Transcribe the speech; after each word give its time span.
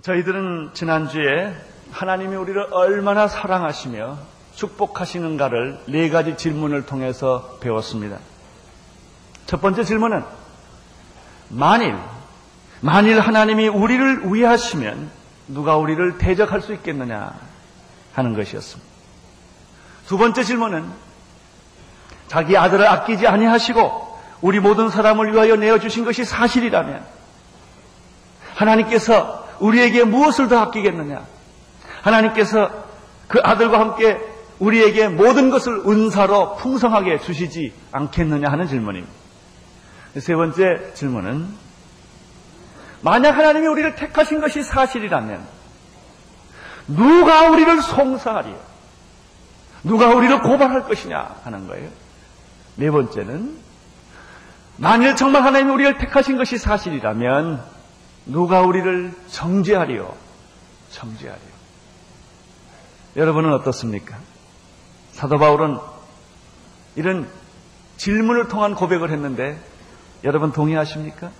저희들은 0.00 0.70
지난주에 0.72 1.52
하나님이 1.90 2.36
우리를 2.36 2.68
얼마나 2.72 3.28
사랑하시며 3.28 4.16
축복하시는가를 4.54 5.80
네 5.88 6.08
가지 6.08 6.38
질문을 6.38 6.86
통해서 6.86 7.58
배웠습니다. 7.60 8.16
첫 9.44 9.60
번째 9.60 9.84
질문은 9.84 10.24
만일 11.50 11.94
만일 12.80 13.20
하나님이 13.20 13.68
우리를 13.68 14.32
위하시면 14.32 15.10
누가 15.48 15.76
우리를 15.76 16.16
대적할 16.16 16.62
수 16.62 16.72
있겠느냐 16.72 17.34
하는 18.14 18.32
것이었습니다. 18.34 18.87
두 20.08 20.16
번째 20.16 20.42
질문은 20.42 20.90
자기 22.28 22.56
아들을 22.56 22.86
아끼지 22.86 23.26
아니하시고 23.26 24.18
우리 24.40 24.58
모든 24.58 24.88
사람을 24.88 25.34
위하여 25.34 25.56
내어 25.56 25.78
주신 25.78 26.06
것이 26.06 26.24
사실이라면 26.24 27.04
하나님께서 28.54 29.46
우리에게 29.60 30.04
무엇을 30.04 30.48
더 30.48 30.60
아끼겠느냐? 30.60 31.26
하나님께서 32.00 32.70
그 33.26 33.38
아들과 33.42 33.80
함께 33.80 34.18
우리에게 34.58 35.08
모든 35.08 35.50
것을 35.50 35.82
은사로 35.86 36.56
풍성하게 36.56 37.18
주시지 37.18 37.74
않겠느냐 37.92 38.50
하는 38.50 38.66
질문입니다. 38.66 39.12
세 40.20 40.34
번째 40.34 40.94
질문은 40.94 41.48
만약 43.02 43.36
하나님이 43.36 43.66
우리를 43.66 43.94
택하신 43.94 44.40
것이 44.40 44.62
사실이라면 44.62 45.46
누가 46.88 47.50
우리를 47.50 47.82
송사하리요? 47.82 48.67
누가 49.88 50.14
우리를 50.14 50.42
고발할 50.42 50.84
것이냐 50.84 51.36
하는 51.44 51.66
거예요. 51.66 51.88
네 52.76 52.90
번째는 52.90 53.58
만일 54.76 55.16
정말 55.16 55.42
하나님이 55.42 55.72
우리를 55.72 55.98
택하신 55.98 56.36
것이 56.36 56.58
사실이라면 56.58 57.60
누가 58.26 58.60
우리를 58.60 59.12
정죄하리요? 59.28 60.14
정죄하리요. 60.90 61.58
여러분은 63.16 63.52
어떻습니까? 63.54 64.16
사도 65.12 65.38
바울은 65.38 65.78
이런 66.94 67.28
질문을 67.96 68.48
통한 68.48 68.74
고백을 68.74 69.10
했는데 69.10 69.58
여러분 70.22 70.52
동의하십니까? 70.52 71.30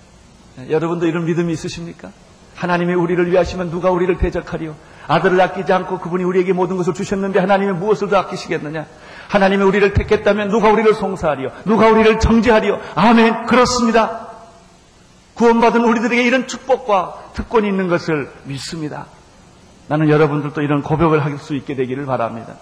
여러분도 0.70 1.06
이런 1.06 1.24
믿음이 1.26 1.52
있으십니까? 1.52 2.10
하나님이 2.56 2.94
우리를 2.94 3.30
위하시면 3.30 3.70
누가 3.70 3.90
우리를 3.90 4.18
대적하리요? 4.18 4.74
아들을 5.08 5.40
아끼지 5.40 5.72
않고 5.72 5.98
그분이 5.98 6.22
우리에게 6.22 6.52
모든 6.52 6.76
것을 6.76 6.94
주셨는데 6.94 7.40
하나님이 7.40 7.72
무엇을 7.72 8.08
더 8.08 8.18
아끼시겠느냐? 8.18 8.86
하나님이 9.28 9.64
우리를 9.64 9.94
택했다면 9.94 10.50
누가 10.50 10.70
우리를 10.70 10.92
송사하리요? 10.94 11.48
누가 11.64 11.88
우리를 11.88 12.20
정죄하리요? 12.20 12.78
아멘. 12.94 13.46
그렇습니다. 13.46 14.28
구원받은 15.34 15.84
우리들에게 15.84 16.22
이런 16.22 16.46
축복과 16.46 17.30
특권이 17.32 17.66
있는 17.68 17.88
것을 17.88 18.30
믿습니다. 18.44 19.06
나는 19.88 20.10
여러분들도 20.10 20.60
이런 20.60 20.82
고백을 20.82 21.24
할 21.24 21.38
수 21.38 21.54
있게 21.54 21.74
되기를 21.74 22.04
바랍니다. 22.04 22.54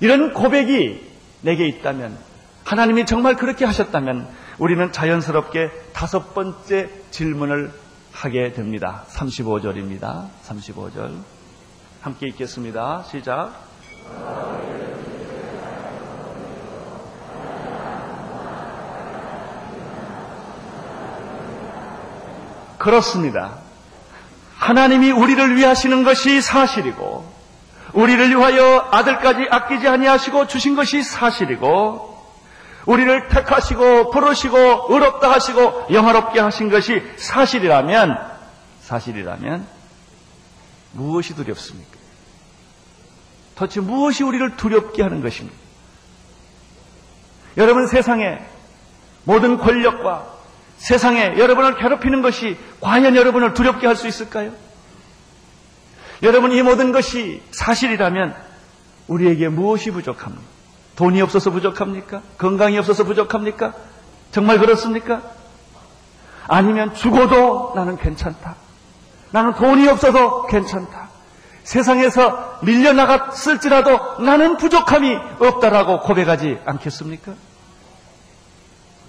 이런 0.00 0.34
고백이 0.34 1.00
내게 1.42 1.66
있다면, 1.68 2.18
하나님이 2.64 3.06
정말 3.06 3.36
그렇게 3.36 3.64
하셨다면, 3.64 4.26
우리는 4.58 4.92
자연스럽게 4.92 5.70
다섯 5.92 6.34
번째 6.34 6.90
질문을 7.10 7.72
하게 8.14 8.52
됩니다. 8.52 9.04
35절입니다. 9.08 10.28
35절. 10.46 11.18
함께 12.00 12.28
읽겠습니다. 12.28 13.02
시작. 13.10 13.52
그렇습니다. 22.78 23.58
하나님이 24.58 25.10
우리를 25.10 25.56
위하시는 25.56 26.04
것이 26.04 26.40
사실이고 26.40 27.32
우리를 27.94 28.30
위하여 28.30 28.88
아들까지 28.92 29.46
아끼지 29.50 29.88
아니하시고 29.88 30.46
주신 30.46 30.76
것이 30.76 31.02
사실이고 31.02 32.13
우리를 32.86 33.28
택하시고 33.28 34.10
부르시고 34.10 34.86
의롭다 34.90 35.30
하시고 35.32 35.86
영화롭게 35.90 36.40
하신 36.40 36.70
것이 36.70 37.02
사실이라면 37.16 38.18
사실이라면 38.82 39.66
무엇이 40.92 41.34
두렵습니까? 41.34 41.90
도대체 43.56 43.80
무엇이 43.80 44.22
우리를 44.22 44.56
두렵게 44.56 45.02
하는 45.02 45.22
것입니까? 45.22 45.56
여러분 47.56 47.86
세상에 47.86 48.44
모든 49.24 49.56
권력과 49.58 50.34
세상에 50.76 51.38
여러분을 51.38 51.76
괴롭히는 51.76 52.20
것이 52.20 52.58
과연 52.80 53.16
여러분을 53.16 53.54
두렵게 53.54 53.86
할 53.86 53.96
수 53.96 54.06
있을까요? 54.08 54.52
여러분 56.22 56.52
이 56.52 56.62
모든 56.62 56.92
것이 56.92 57.42
사실이라면 57.52 58.34
우리에게 59.08 59.48
무엇이 59.48 59.90
부족합니까? 59.90 60.53
돈이 60.96 61.20
없어서 61.22 61.50
부족합니까? 61.50 62.22
건강이 62.38 62.78
없어서 62.78 63.04
부족합니까? 63.04 63.74
정말 64.30 64.58
그렇습니까? 64.58 65.22
아니면 66.46 66.94
죽어도 66.94 67.72
나는 67.74 67.96
괜찮다. 67.96 68.56
나는 69.30 69.54
돈이 69.54 69.88
없어도 69.88 70.46
괜찮다. 70.46 71.08
세상에서 71.64 72.58
밀려나갔을지라도 72.62 74.22
나는 74.22 74.58
부족함이 74.58 75.16
없다라고 75.40 76.00
고백하지 76.00 76.58
않겠습니까? 76.64 77.32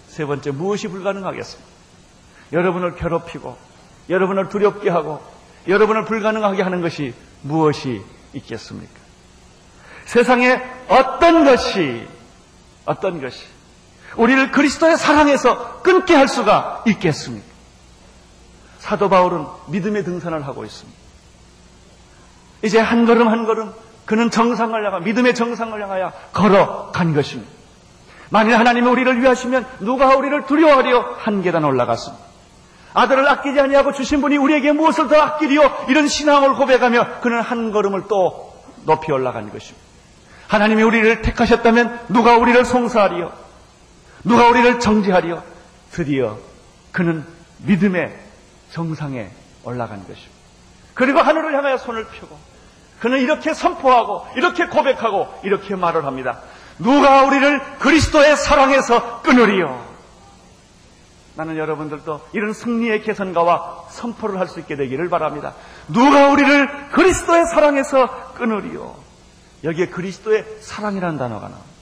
세 0.07 0.25
번째, 0.25 0.51
무엇이 0.51 0.87
불가능하겠습니까? 0.87 1.69
여러분을 2.53 2.95
괴롭히고, 2.95 3.57
여러분을 4.09 4.49
두렵게 4.49 4.89
하고, 4.89 5.21
여러분을 5.67 6.05
불가능하게 6.05 6.63
하는 6.63 6.81
것이 6.81 7.13
무엇이 7.41 8.01
있겠습니까? 8.33 9.04
세상에 10.05 10.61
어떤 10.87 11.43
것이, 11.43 12.07
어떤 12.85 13.21
것이, 13.21 13.43
우리를 14.15 14.51
그리스도의 14.51 14.97
사랑에서 14.97 15.81
끊게 15.81 16.15
할 16.15 16.27
수가 16.27 16.83
있겠습니까? 16.87 17.45
사도 18.79 19.09
바울은 19.09 19.45
믿음의 19.67 20.03
등산을 20.03 20.45
하고 20.45 20.63
있습니다. 20.63 20.97
이제 22.61 22.79
한 22.79 23.05
걸음 23.05 23.27
한 23.27 23.45
걸음 23.45 23.73
그는 24.05 24.29
정상을 24.29 24.85
향하 24.85 24.99
믿음의 24.99 25.33
정상을 25.35 25.81
향하여 25.81 26.13
걸어간 26.31 27.13
것입니다. 27.13 27.51
만일 28.29 28.57
하나님이 28.57 28.87
우리를 28.87 29.21
위하시면 29.21 29.65
누가 29.79 30.15
우리를 30.15 30.45
두려워하리요? 30.45 31.15
한 31.17 31.41
계단 31.41 31.63
올라갔습니다. 31.63 32.23
아들을 32.93 33.27
아끼지 33.27 33.59
아니하고 33.59 33.91
주신 33.91 34.21
분이 34.21 34.37
우리에게 34.37 34.71
무엇을 34.71 35.07
더 35.07 35.19
아끼리요? 35.19 35.85
이런 35.89 36.07
신앙을 36.07 36.53
고백하며 36.53 37.19
그는 37.21 37.41
한 37.41 37.71
걸음을 37.71 38.03
또 38.07 38.55
높이 38.85 39.11
올라간 39.11 39.51
것입니다. 39.51 39.84
하나님이 40.47 40.83
우리를 40.83 41.21
택하셨다면 41.21 42.05
누가 42.09 42.37
우리를 42.37 42.63
송사하리요? 42.65 43.31
누가 44.23 44.47
우리를 44.47 44.79
정지하리요? 44.79 45.43
드디어 45.91 46.37
그는 46.91 47.25
믿음의 47.59 48.15
정상에 48.71 49.29
올라간 49.63 49.99
것입니다. 50.01 50.31
그리고 50.93 51.19
하늘을 51.19 51.53
향하여 51.55 51.77
손을 51.77 52.05
펴고 52.05 52.37
그는 52.99 53.19
이렇게 53.19 53.53
선포하고 53.53 54.25
이렇게 54.35 54.67
고백하고 54.67 55.27
이렇게 55.43 55.75
말을 55.75 56.05
합니다. 56.05 56.39
누가 56.79 57.23
우리를 57.23 57.59
그리스도의 57.79 58.35
사랑에서 58.37 59.21
끊으리요? 59.21 59.85
나는 61.35 61.57
여러분들도 61.57 62.21
이런 62.33 62.53
승리의 62.53 63.03
개선가와 63.03 63.85
선포를 63.89 64.39
할 64.39 64.47
수 64.47 64.59
있게 64.61 64.75
되기를 64.77 65.09
바랍니다. 65.09 65.53
누가 65.89 66.29
우리를 66.29 66.89
그리스도의 66.91 67.45
사랑에서 67.47 68.33
끊으리요? 68.35 68.95
여기에 69.65 69.87
그리스도의 69.87 70.45
사랑이라는 70.61 71.17
단어가 71.17 71.49
나옵니다. 71.49 71.75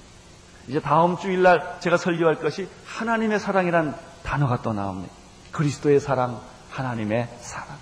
이제 0.67 0.79
다음 0.79 1.17
주일날 1.17 1.77
제가 1.81 1.97
설교할 1.97 2.39
것이 2.39 2.67
하나님의 2.85 3.39
사랑이라는 3.39 3.93
단어가 4.23 4.61
또 4.61 4.73
나옵니다. 4.73 5.13
그리스도의 5.51 5.99
사랑, 5.99 6.41
하나님의 6.71 7.27
사랑. 7.41 7.77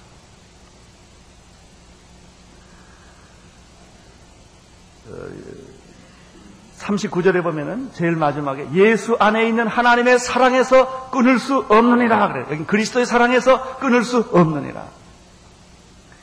39절에 6.80 7.44
보면은 7.44 7.92
제일 7.94 8.14
마지막에 8.16 8.68
예수 8.74 9.16
안에 9.20 9.48
있는 9.48 9.68
하나님의 9.68 10.18
사랑에서 10.18 11.12
끊을 11.12 11.38
수 11.38 11.60
없느니라 11.70 12.30
그래요. 12.30 12.48
여기 12.50 12.66
그리스도의 12.66 13.06
사랑에서 13.06 13.78
끊을 13.78 14.04
수 14.04 14.28
없느니라. 14.32 14.86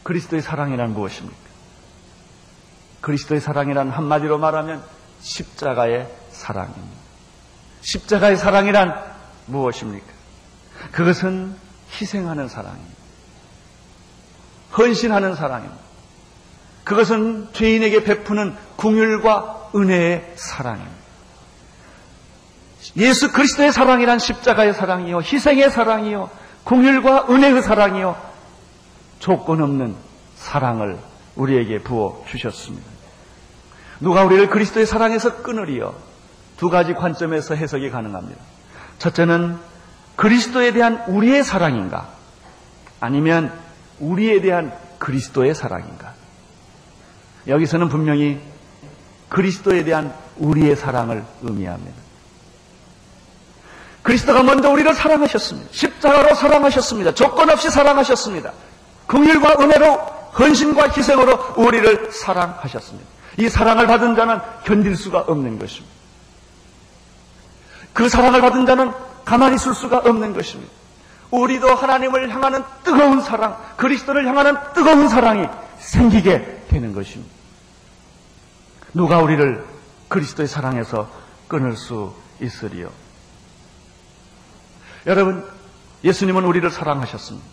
그리스도의 0.02 0.42
사랑이란 0.42 0.94
무엇입니까? 0.94 1.47
그리스도의 3.00 3.40
사랑이란 3.40 3.90
한마디로 3.90 4.38
말하면 4.38 4.82
십자가의 5.20 6.08
사랑입니다. 6.30 6.96
십자가의 7.80 8.36
사랑이란 8.36 8.94
무엇입니까? 9.46 10.06
그것은 10.92 11.56
희생하는 11.92 12.48
사랑입니다. 12.48 12.96
헌신하는 14.76 15.34
사랑입니다. 15.34 15.88
그것은 16.84 17.48
죄인에게 17.52 18.04
베푸는 18.04 18.56
궁율과 18.76 19.70
은혜의 19.74 20.34
사랑입니다. 20.36 20.98
예수 22.96 23.32
그리스도의 23.32 23.72
사랑이란 23.72 24.18
십자가의 24.18 24.72
사랑이요, 24.72 25.18
희생의 25.18 25.70
사랑이요, 25.70 26.30
공율과 26.64 27.26
은혜의 27.28 27.62
사랑이요, 27.62 28.16
조건 29.18 29.62
없는 29.62 29.96
사랑을 30.36 30.98
우리에게 31.38 31.78
부어 31.78 32.24
주셨습니다. 32.28 32.86
누가 34.00 34.24
우리를 34.24 34.48
그리스도의 34.50 34.86
사랑에서 34.86 35.42
끊으리요? 35.42 35.94
두 36.56 36.68
가지 36.68 36.92
관점에서 36.92 37.54
해석이 37.54 37.90
가능합니다. 37.90 38.40
첫째는 38.98 39.56
그리스도에 40.16 40.72
대한 40.72 41.04
우리의 41.06 41.44
사랑인가? 41.44 42.08
아니면 43.00 43.52
우리에 44.00 44.40
대한 44.40 44.72
그리스도의 44.98 45.54
사랑인가? 45.54 46.14
여기서는 47.46 47.88
분명히 47.88 48.40
그리스도에 49.28 49.84
대한 49.84 50.12
우리의 50.36 50.74
사랑을 50.74 51.24
의미합니다. 51.42 51.96
그리스도가 54.02 54.42
먼저 54.42 54.70
우리를 54.70 54.92
사랑하셨습니다. 54.94 55.68
십자가로 55.70 56.34
사랑하셨습니다. 56.34 57.14
조건 57.14 57.50
없이 57.50 57.70
사랑하셨습니다. 57.70 58.52
긍휼과 59.06 59.56
은혜로 59.60 60.07
헌신과 60.38 60.90
희생으로 60.90 61.54
우리를 61.56 62.12
사랑하셨습니다. 62.12 63.08
이 63.38 63.48
사랑을 63.48 63.86
받은 63.86 64.16
자는 64.16 64.40
견딜 64.64 64.96
수가 64.96 65.20
없는 65.20 65.58
것입니다. 65.58 65.96
그 67.92 68.08
사랑을 68.08 68.40
받은 68.40 68.66
자는 68.66 68.92
가만히 69.24 69.56
있을 69.56 69.74
수가 69.74 69.98
없는 69.98 70.32
것입니다. 70.32 70.72
우리도 71.30 71.74
하나님을 71.74 72.30
향하는 72.30 72.64
뜨거운 72.84 73.20
사랑, 73.20 73.56
그리스도를 73.76 74.26
향하는 74.26 74.56
뜨거운 74.74 75.08
사랑이 75.08 75.46
생기게 75.78 76.66
되는 76.68 76.94
것입니다. 76.94 77.32
누가 78.94 79.18
우리를 79.18 79.66
그리스도의 80.08 80.48
사랑에서 80.48 81.10
끊을 81.48 81.76
수 81.76 82.14
있으리요? 82.40 82.90
여러분, 85.06 85.46
예수님은 86.04 86.44
우리를 86.44 86.70
사랑하셨습니다. 86.70 87.46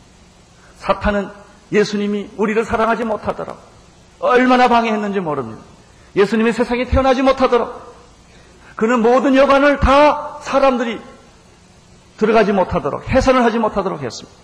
사탄은 0.80 1.30
예수님이 1.72 2.30
우리를 2.38 2.64
사랑하지 2.66 3.04
못하더라. 3.06 3.56
얼마나 4.20 4.68
방해했는지 4.68 5.20
모릅니다. 5.20 5.62
예수님이 6.16 6.54
세상에 6.54 6.86
태어나지 6.86 7.22
못하도록 7.22 7.96
그는 8.76 9.02
모든 9.02 9.36
여관을 9.36 9.80
다 9.80 10.38
사람들이 10.42 11.00
들어가지 12.18 12.54
못하도록 12.54 13.10
해산을 13.10 13.44
하지 13.44 13.60
못하도록 13.60 14.02
했습니다. 14.02 14.38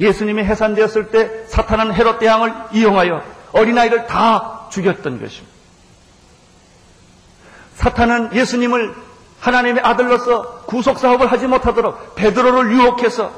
예수님이 0.00 0.42
해산되었을 0.42 1.10
때 1.10 1.46
사탄은 1.46 1.92
헤롯 1.94 2.18
대왕을 2.18 2.52
이용하여 2.72 3.22
어린아이를 3.52 4.06
다 4.06 4.66
죽였던 4.70 5.20
것입니다. 5.20 5.54
사탄은 7.76 8.34
예수님을 8.34 8.94
하나님의 9.40 9.82
아들로서 9.84 10.62
구속 10.66 10.98
사업을 10.98 11.30
하지 11.30 11.46
못하도록 11.46 12.14
베드로를 12.16 12.72
유혹해서 12.72 13.30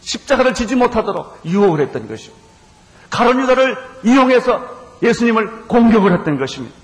십자가를 0.00 0.54
지지 0.54 0.76
못하도록 0.76 1.40
유혹을 1.44 1.80
했던 1.80 2.08
것입니다. 2.08 2.47
가론 3.10 3.40
유다를 3.40 3.76
이용해서 4.04 4.78
예수님을 5.02 5.66
공격을 5.66 6.12
했던 6.18 6.38
것입니다. 6.38 6.74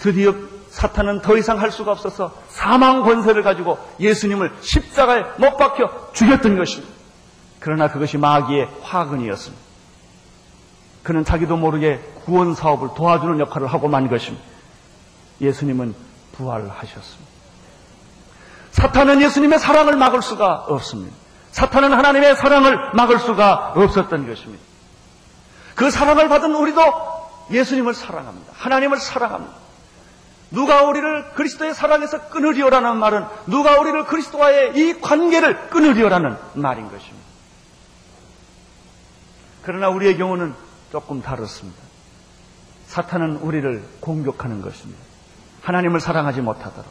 드디어 0.00 0.34
사탄은 0.70 1.20
더 1.22 1.36
이상 1.36 1.60
할 1.60 1.70
수가 1.70 1.92
없어서 1.92 2.32
사망 2.48 3.02
권세를 3.02 3.42
가지고 3.42 3.78
예수님을 3.98 4.52
십자가에 4.60 5.24
못 5.38 5.56
박혀 5.56 6.10
죽였던 6.12 6.56
것입니다. 6.56 6.92
그러나 7.58 7.88
그것이 7.88 8.16
마귀의 8.16 8.68
화근이었습니다. 8.82 9.62
그는 11.02 11.24
자기도 11.24 11.56
모르게 11.56 12.00
구원 12.24 12.54
사업을 12.54 12.90
도와주는 12.96 13.40
역할을 13.40 13.66
하고 13.66 13.88
만 13.88 14.08
것입니다. 14.08 14.44
예수님은 15.40 15.94
부활하셨습니다. 16.32 17.30
사탄은 18.72 19.20
예수님의 19.22 19.58
사랑을 19.58 19.96
막을 19.96 20.22
수가 20.22 20.66
없습니다. 20.68 21.14
사탄은 21.50 21.92
하나님의 21.92 22.36
사랑을 22.36 22.92
막을 22.94 23.18
수가 23.18 23.72
없었던 23.74 24.26
것입니다. 24.28 24.69
그 25.74 25.90
사랑을 25.90 26.28
받은 26.28 26.54
우리도 26.54 26.80
예수님을 27.50 27.94
사랑합니다. 27.94 28.52
하나님을 28.56 28.98
사랑합니다. 28.98 29.54
누가 30.50 30.82
우리를 30.82 31.32
그리스도의 31.34 31.74
사랑에서 31.74 32.28
끊으리오라는 32.28 32.96
말은 32.96 33.24
누가 33.46 33.78
우리를 33.78 34.04
그리스도와의 34.06 34.76
이 34.76 35.00
관계를 35.00 35.70
끊으리오라는 35.70 36.36
말인 36.54 36.90
것입니다. 36.90 37.30
그러나 39.62 39.88
우리의 39.90 40.16
경우는 40.16 40.54
조금 40.90 41.22
다릅니다. 41.22 41.80
사탄은 42.86 43.36
우리를 43.36 43.84
공격하는 44.00 44.62
것입니다. 44.62 45.00
하나님을 45.62 46.00
사랑하지 46.00 46.40
못하도록, 46.40 46.90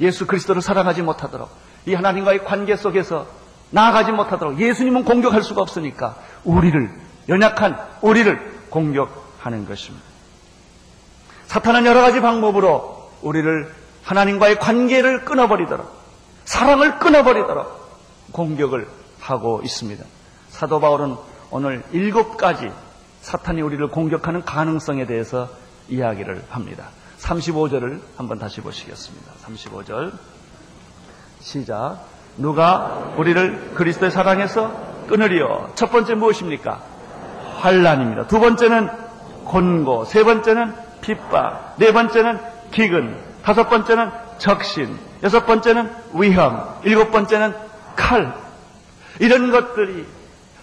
예수 0.00 0.26
그리스도를 0.26 0.62
사랑하지 0.62 1.02
못하도록, 1.02 1.50
이 1.86 1.94
하나님과의 1.94 2.44
관계 2.44 2.76
속에서 2.76 3.26
나아가지 3.70 4.12
못하도록 4.12 4.60
예수님은 4.60 5.04
공격할 5.04 5.42
수가 5.42 5.62
없으니까 5.62 6.16
우리를, 6.44 7.03
연약한 7.28 7.78
우리를 8.02 8.66
공격하는 8.70 9.66
것입니다. 9.66 10.04
사탄은 11.46 11.86
여러 11.86 12.00
가지 12.00 12.20
방법으로 12.20 13.10
우리를 13.22 13.72
하나님과의 14.02 14.58
관계를 14.58 15.24
끊어버리도록, 15.24 15.90
사랑을 16.44 16.98
끊어버리도록 16.98 18.32
공격을 18.32 18.88
하고 19.20 19.60
있습니다. 19.64 20.04
사도 20.50 20.80
바울은 20.80 21.16
오늘 21.50 21.82
일곱 21.92 22.36
가지 22.36 22.70
사탄이 23.22 23.62
우리를 23.62 23.86
공격하는 23.88 24.44
가능성에 24.44 25.06
대해서 25.06 25.48
이야기를 25.88 26.44
합니다. 26.50 26.88
35절을 27.20 28.00
한번 28.16 28.38
다시 28.38 28.60
보시겠습니다. 28.60 29.32
35절. 29.46 30.12
시작. 31.40 32.04
누가 32.36 33.14
우리를 33.16 33.72
그리스도의 33.74 34.10
사랑에서 34.10 35.06
끊으리요. 35.06 35.72
첫 35.74 35.90
번째 35.90 36.14
무엇입니까? 36.14 36.82
환란입니다. 37.64 38.26
두 38.26 38.40
번째는 38.40 38.90
곤고, 39.44 40.04
세 40.04 40.22
번째는 40.22 40.74
핍박, 41.00 41.76
네 41.78 41.92
번째는 41.92 42.38
기근, 42.70 43.16
다섯 43.42 43.68
번째는 43.70 44.10
적신, 44.38 44.98
여섯 45.22 45.46
번째는 45.46 45.90
위험, 46.14 46.62
일곱 46.84 47.10
번째는 47.10 47.54
칼. 47.96 48.34
이런 49.18 49.50
것들이 49.50 50.06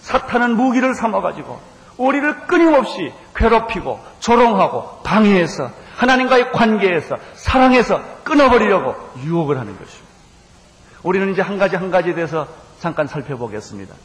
사탄은 0.01 0.55
무기를 0.55 0.93
삼아가지고 0.93 1.59
우리를 1.97 2.47
끊임없이 2.47 3.13
괴롭히고 3.35 3.99
조롱하고 4.19 5.01
방해해서 5.03 5.69
하나님과의 5.95 6.51
관계에서 6.51 7.15
사랑에서 7.33 8.01
끊어버리려고 8.23 8.95
유혹을 9.23 9.59
하는 9.59 9.77
것입니다. 9.77 10.11
우리는 11.03 11.31
이제 11.31 11.41
한 11.41 11.57
가지 11.57 11.75
한 11.75 11.89
가지에 11.91 12.13
대해서 12.13 12.47
잠깐 12.79 13.07
살펴보겠습니다. 13.07 13.95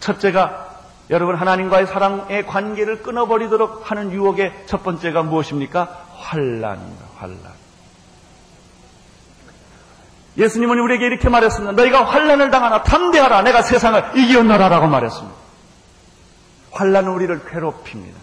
첫째가 0.00 0.67
여러분 1.10 1.36
하나님과의 1.36 1.86
사랑의 1.86 2.46
관계를 2.46 3.02
끊어버리도록 3.02 3.90
하는 3.90 4.12
유혹의 4.12 4.64
첫 4.66 4.82
번째가 4.82 5.22
무엇입니까? 5.22 6.06
환란입니다. 6.16 7.04
환란. 7.16 7.58
예수님은 10.36 10.78
우리에게 10.78 11.06
이렇게 11.06 11.28
말했습니다. 11.28 11.72
너희가 11.72 12.04
환란을 12.04 12.50
당하나 12.50 12.82
담대하라. 12.82 13.42
내가 13.42 13.62
세상을 13.62 14.16
이기었노라라고 14.16 14.86
말했습니다. 14.86 15.36
환란은 16.72 17.10
우리를 17.10 17.44
괴롭힙니다. 17.46 18.18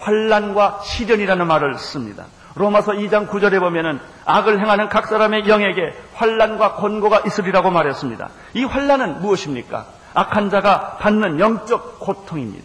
환란과 0.00 0.82
시련이라는 0.84 1.46
말을 1.46 1.78
씁니다. 1.78 2.26
로마서 2.54 2.92
2장 2.92 3.28
9절에 3.28 3.58
보면은 3.58 4.00
악을 4.24 4.60
행하는 4.60 4.88
각 4.88 5.08
사람의 5.08 5.48
영에게 5.48 5.94
환란과 6.14 6.74
권고가 6.74 7.22
있으리라고 7.26 7.70
말했습니다. 7.70 8.28
이 8.54 8.64
환란은 8.64 9.20
무엇입니까? 9.20 9.86
악한 10.16 10.50
자가 10.50 10.96
받는 10.96 11.38
영적 11.38 12.00
고통입니다. 12.00 12.64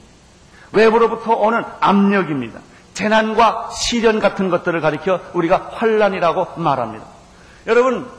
외부로부터 0.71 1.33
오는 1.33 1.63
압력입니다. 1.81 2.61
재난과 2.93 3.71
시련 3.71 4.19
같은 4.19 4.49
것들을 4.49 4.79
가리켜 4.79 5.19
우리가 5.33 5.69
환란이라고 5.73 6.61
말합니다. 6.61 7.05
여러분 7.67 8.09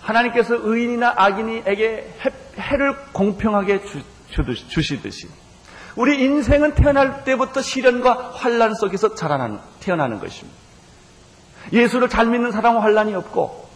하나님께서 0.00 0.56
의인이나 0.60 1.14
악인에게 1.16 2.14
해를 2.58 2.96
공평하게 3.12 3.82
주 3.84 4.82
시듯이 4.82 5.28
우리 5.96 6.22
인생은 6.22 6.74
태어날 6.74 7.24
때부터 7.24 7.60
시련과 7.62 8.32
환란 8.34 8.74
속에서 8.74 9.14
자라나는 9.14 9.58
태어나는 9.80 10.20
것입니다. 10.20 10.56
예수를 11.72 12.08
잘 12.08 12.26
믿는 12.26 12.52
사람은 12.52 12.80
환란이 12.80 13.14
없고 13.14 13.68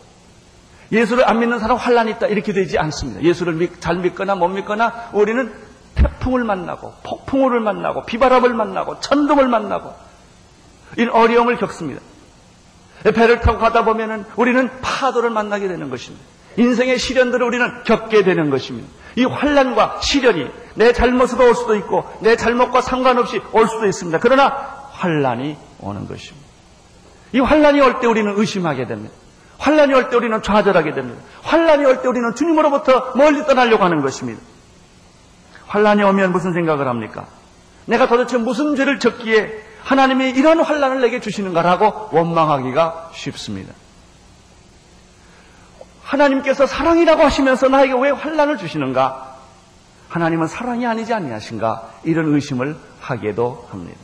예수를 0.93 1.29
안 1.29 1.41
믿는 1.41 1.59
사람은 1.59 1.81
환란이 1.81 2.13
있다 2.13 2.27
이렇게 2.29 2.53
되지 2.53 2.79
않습니다. 2.79 3.23
예수를 3.23 3.69
잘 3.81 3.97
믿거나 3.97 4.35
못 4.35 4.49
믿거나 4.49 5.11
우리는 5.13 5.53
태풍을 5.95 6.45
만나고 6.45 6.93
폭풍우를 7.03 7.61
만나고 7.61 8.05
비바람을 8.05 8.53
만나고 8.55 9.01
천둥을 9.01 9.49
만나고 9.49 9.93
이런 10.97 11.15
어려움을 11.15 11.57
겪습니다. 11.57 12.01
배를 13.03 13.41
타고 13.41 13.59
가다 13.59 13.85
보면은 13.85 14.25
우리는 14.37 14.69
파도를 14.83 15.31
만나게 15.31 15.69
되는 15.69 15.91
것입니다. 15.91 16.25
인생의 16.57 16.99
시련들을 16.99 17.45
우리는 17.47 17.83
겪게 17.85 18.25
되는 18.25 18.51
것입니다. 18.51 18.89
이 19.17 19.25
환란과 19.25 20.01
시련이 20.03 20.49
내 20.75 20.93
잘못으로 20.93 21.47
올 21.49 21.55
수도 21.55 21.75
있고 21.77 22.05
내 22.21 22.37
잘못과 22.37 22.81
상관없이 22.81 23.41
올 23.53 23.67
수도 23.69 23.87
있습니다. 23.87 24.19
그러나 24.21 24.49
환란이 24.93 25.57
오는 25.81 26.07
것입니다. 26.09 26.47
이 27.33 27.41
환란이 27.41 27.81
올 27.81 28.01
때 28.01 28.07
우리는 28.07 28.33
의심하게 28.37 28.87
됩니다. 28.87 29.15
환란이 29.59 29.95
올 29.95 30.11
때 30.11 30.17
우리는 30.17 30.41
좌절하게 30.43 30.93
됩니다. 30.93 31.21
환란이 31.43 31.85
올 31.85 32.03
때 32.03 32.09
우리는 32.09 32.35
주님으로부터 32.35 33.13
멀리 33.17 33.45
떠나려고 33.47 33.85
하는 33.85 34.03
것입니다. 34.03 34.41
환란이 35.67 36.03
오면 36.03 36.33
무슨 36.33 36.53
생각을 36.53 36.87
합니까? 36.89 37.27
내가 37.87 38.07
도대체 38.07 38.37
무슨 38.39 38.77
죄를 38.77 38.99
졌기에 38.99 39.65
하나님이 39.83 40.31
이런 40.31 40.61
환란을 40.61 41.01
내게 41.01 41.21
주시는가라고 41.21 42.11
원망하기가 42.13 43.11
쉽습니다. 43.15 43.73
하나님께서 46.03 46.67
사랑이라고 46.67 47.23
하시면서 47.23 47.69
나에게 47.69 47.95
왜 48.01 48.11
환란을 48.11 48.59
주시는가? 48.59 49.35
하나님은 50.09 50.47
사랑이 50.47 50.87
아니지 50.87 51.13
아니하신가? 51.15 51.91
이런 52.05 52.33
의심을 52.35 52.77
하게도 53.01 53.69
합니다. 53.71 53.99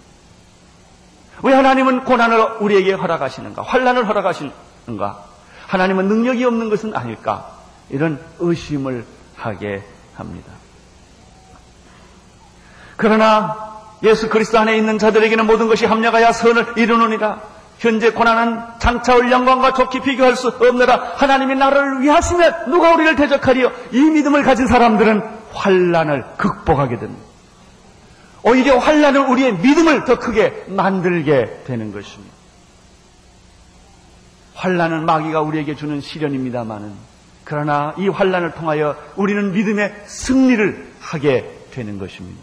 왜 1.44 1.54
하나님은 1.54 2.04
고난을 2.04 2.56
우리에게 2.61 2.92
허락하시는가? 2.92 3.62
환란을 3.62 4.09
허락하시는가? 4.09 5.25
하나님은 5.73 6.07
능력이 6.07 6.45
없는 6.45 6.69
것은 6.69 6.95
아닐까? 6.95 7.50
이런 7.88 8.21
의심을 8.41 9.07
하게 9.37 9.83
합니다. 10.14 10.52
그러나 12.99 13.81
예수 14.02 14.29
그리스도 14.29 14.59
안에 14.59 14.76
있는 14.76 14.99
자들에게는 14.99 15.47
모든 15.47 15.69
것이 15.69 15.87
합력하여 15.87 16.33
선을 16.33 16.75
이루느니라. 16.76 17.41
현재 17.79 18.11
고난은 18.11 18.61
장차올 18.81 19.33
영광과 19.33 19.73
좋게 19.73 20.00
비교할 20.02 20.37
수 20.37 20.49
없느라 20.49 21.14
하나님이 21.17 21.55
나를 21.55 22.02
위하시면 22.02 22.71
누가 22.71 22.93
우리를 22.93 23.17
대적하리요? 23.17 23.73
이 23.93 23.99
믿음을 23.99 24.43
가진 24.43 24.67
사람들은 24.67 25.23
환란을 25.55 26.25
극복하게 26.37 26.99
됩니다. 26.99 27.25
오히려 28.43 28.76
환란은 28.76 29.26
우리의 29.26 29.55
믿음을 29.55 30.05
더 30.05 30.19
크게 30.19 30.67
만들게 30.69 31.62
되는 31.67 31.93
것입니다. 31.93 32.32
환란은 34.62 35.07
마귀가 35.07 35.40
우리에게 35.40 35.75
주는 35.75 36.00
시련입니다만은 36.00 36.95
그러나 37.42 37.97
이 37.99 38.07
환란을 38.07 38.52
통하여 38.52 38.97
우리는 39.16 39.50
믿음의 39.50 40.04
승리를 40.07 40.95
하게 41.00 41.66
되는 41.73 41.99
것입니다. 41.99 42.40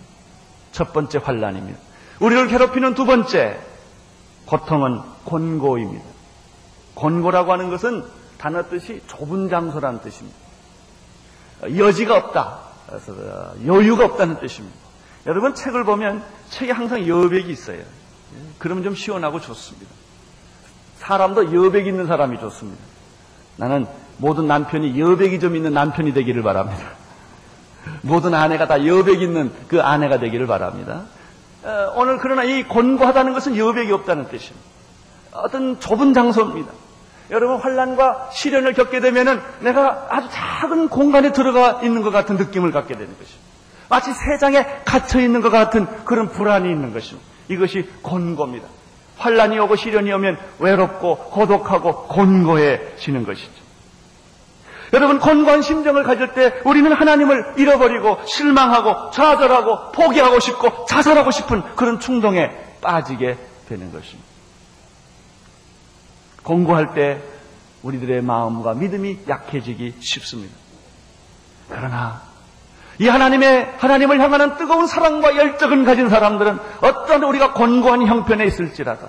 첫 0.73 0.91
번째 0.91 1.19
환란입니다. 1.23 1.79
우리를 2.19 2.47
괴롭히는 2.49 2.93
두 2.93 3.05
번째 3.05 3.57
고통은 4.47 4.99
곤고입니다. 5.23 6.03
곤고라고 6.95 7.53
하는 7.53 7.69
것은 7.69 8.03
단어 8.38 8.67
뜻이 8.67 9.01
좁은 9.07 9.49
장소라는 9.49 10.01
뜻입니다. 10.01 10.38
여지가 11.77 12.17
없다. 12.17 12.59
여유가 13.65 14.03
없다는 14.03 14.41
뜻입니다. 14.41 14.77
여러분 15.25 15.55
책을 15.55 15.85
보면 15.85 16.21
책에 16.49 16.73
항상 16.73 17.07
여백이 17.07 17.49
있어요. 17.49 17.81
그러면 18.57 18.83
좀 18.83 18.93
시원하고 18.93 19.39
좋습니다. 19.39 19.89
사람도 21.09 21.55
여백 21.55 21.87
있는 21.87 22.05
사람이 22.05 22.39
좋습니다. 22.39 22.79
나는 23.57 23.87
모든 24.17 24.47
남편이 24.47 24.99
여백이 24.99 25.39
좀 25.39 25.55
있는 25.55 25.73
남편이 25.73 26.13
되기를 26.13 26.43
바랍니다. 26.43 26.85
모든 28.03 28.35
아내가 28.35 28.67
다 28.67 28.85
여백 28.85 29.23
있는 29.23 29.51
그 29.67 29.81
아내가 29.81 30.19
되기를 30.19 30.45
바랍니다. 30.45 31.01
어, 31.63 31.93
오늘 31.95 32.19
그러나 32.19 32.43
이 32.43 32.63
곤고하다는 32.63 33.33
것은 33.33 33.57
여백이 33.57 33.91
없다는 33.91 34.27
뜻입니다. 34.27 34.67
어떤 35.31 35.79
좁은 35.79 36.13
장소입니다. 36.13 36.71
여러분 37.31 37.57
환란과 37.57 38.29
시련을 38.31 38.73
겪게 38.73 38.99
되면은 38.99 39.41
내가 39.61 40.07
아주 40.11 40.27
작은 40.31 40.89
공간에 40.89 41.31
들어가 41.31 41.81
있는 41.81 42.03
것 42.03 42.11
같은 42.11 42.37
느낌을 42.37 42.71
갖게 42.71 42.93
되는 42.93 43.07
것입니다. 43.07 43.49
마치 43.89 44.13
세장에 44.13 44.83
갇혀 44.85 45.19
있는 45.19 45.41
것 45.41 45.49
같은 45.49 45.87
그런 46.05 46.29
불안이 46.29 46.69
있는 46.69 46.93
것입니다. 46.93 47.27
이것이 47.47 47.89
곤고입니다. 48.03 48.78
환란이 49.19 49.59
오고 49.59 49.75
시련이 49.75 50.11
오면 50.13 50.38
외롭고 50.59 51.17
고독하고 51.17 52.07
곤고해지는 52.07 53.25
것이죠. 53.25 53.51
여러분 54.93 55.19
곤고한 55.19 55.61
심정을 55.61 56.03
가질 56.03 56.33
때 56.33 56.61
우리는 56.65 56.91
하나님을 56.91 57.53
잃어버리고 57.57 58.17
실망하고 58.25 59.11
좌절하고 59.11 59.91
포기하고 59.91 60.39
싶고 60.39 60.85
자살하고 60.85 61.29
싶은 61.31 61.75
그런 61.75 61.99
충동에 61.99 62.49
빠지게 62.81 63.38
되는 63.67 63.91
것입니다. 63.91 64.27
공고할 66.43 66.95
때 66.95 67.21
우리들의 67.83 68.23
마음과 68.23 68.73
믿음이 68.73 69.19
약해지기 69.27 69.95
쉽습니다. 69.99 70.55
그러나 71.69 72.28
이 73.00 73.08
하나님의 73.08 73.75
하나님을 73.77 74.20
향하는 74.20 74.58
뜨거운 74.58 74.86
사랑과 74.86 75.36
열정을 75.38 75.86
가진 75.86 76.10
사람들은 76.10 76.60
어떤 76.82 77.24
우리가 77.24 77.53
곤고한 77.53 78.06
형편에 78.06 78.46
있을지라도 78.46 79.08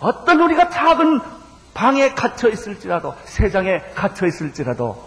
어떤 0.00 0.40
우리가 0.40 0.70
작은 0.70 1.20
방에 1.74 2.14
갇혀 2.14 2.48
있을지라도 2.48 3.14
세상에 3.24 3.82
갇혀 3.94 4.26
있을지라도 4.26 5.06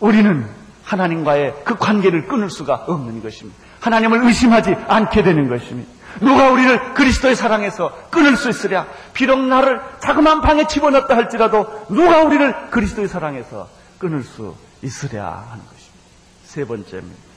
우리는 0.00 0.48
하나님과의 0.84 1.54
그 1.64 1.76
관계를 1.76 2.26
끊을 2.26 2.48
수가 2.48 2.74
없는 2.86 3.22
것입니다. 3.22 3.58
하나님을 3.80 4.24
의심하지 4.24 4.74
않게 4.88 5.22
되는 5.22 5.48
것입니다. 5.48 5.90
누가 6.20 6.50
우리를 6.50 6.94
그리스도의 6.94 7.36
사랑에서 7.36 7.94
끊을 8.10 8.36
수 8.36 8.48
있으랴? 8.48 8.86
비록 9.12 9.38
나를 9.38 9.80
자그마한 10.00 10.40
방에 10.40 10.66
집어넣었다 10.66 11.14
할지라도 11.14 11.86
누가 11.90 12.22
우리를 12.24 12.70
그리스도의 12.70 13.06
사랑에서 13.06 13.68
끊을 13.98 14.24
수 14.24 14.56
있으랴 14.82 15.24
하는 15.24 15.64
것입니다. 15.64 15.98
세 16.44 16.64
번째입니다. 16.64 17.29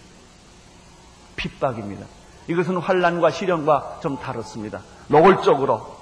핍박입니다. 1.36 2.06
이것은 2.48 2.78
환란과 2.78 3.32
시련과 3.32 4.00
좀 4.02 4.18
다릅니다. 4.18 4.82
노골적으로 5.08 5.96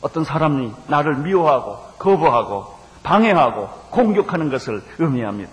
어떤 0.00 0.24
사람이 0.24 0.72
나를 0.88 1.16
미워하고 1.16 1.78
거부하고 1.98 2.74
방해하고 3.02 3.68
공격하는 3.90 4.50
것을 4.50 4.82
의미합니다. 4.98 5.50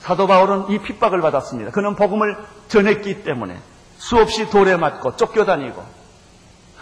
사도 0.00 0.26
바울은 0.26 0.70
이 0.70 0.78
핍박을 0.78 1.20
받았습니다. 1.20 1.70
그는 1.70 1.94
복음을 1.94 2.36
전했기 2.68 3.22
때문에 3.22 3.58
수없이 3.98 4.50
돌에 4.50 4.76
맞고 4.76 5.16
쫓겨다니고 5.16 5.82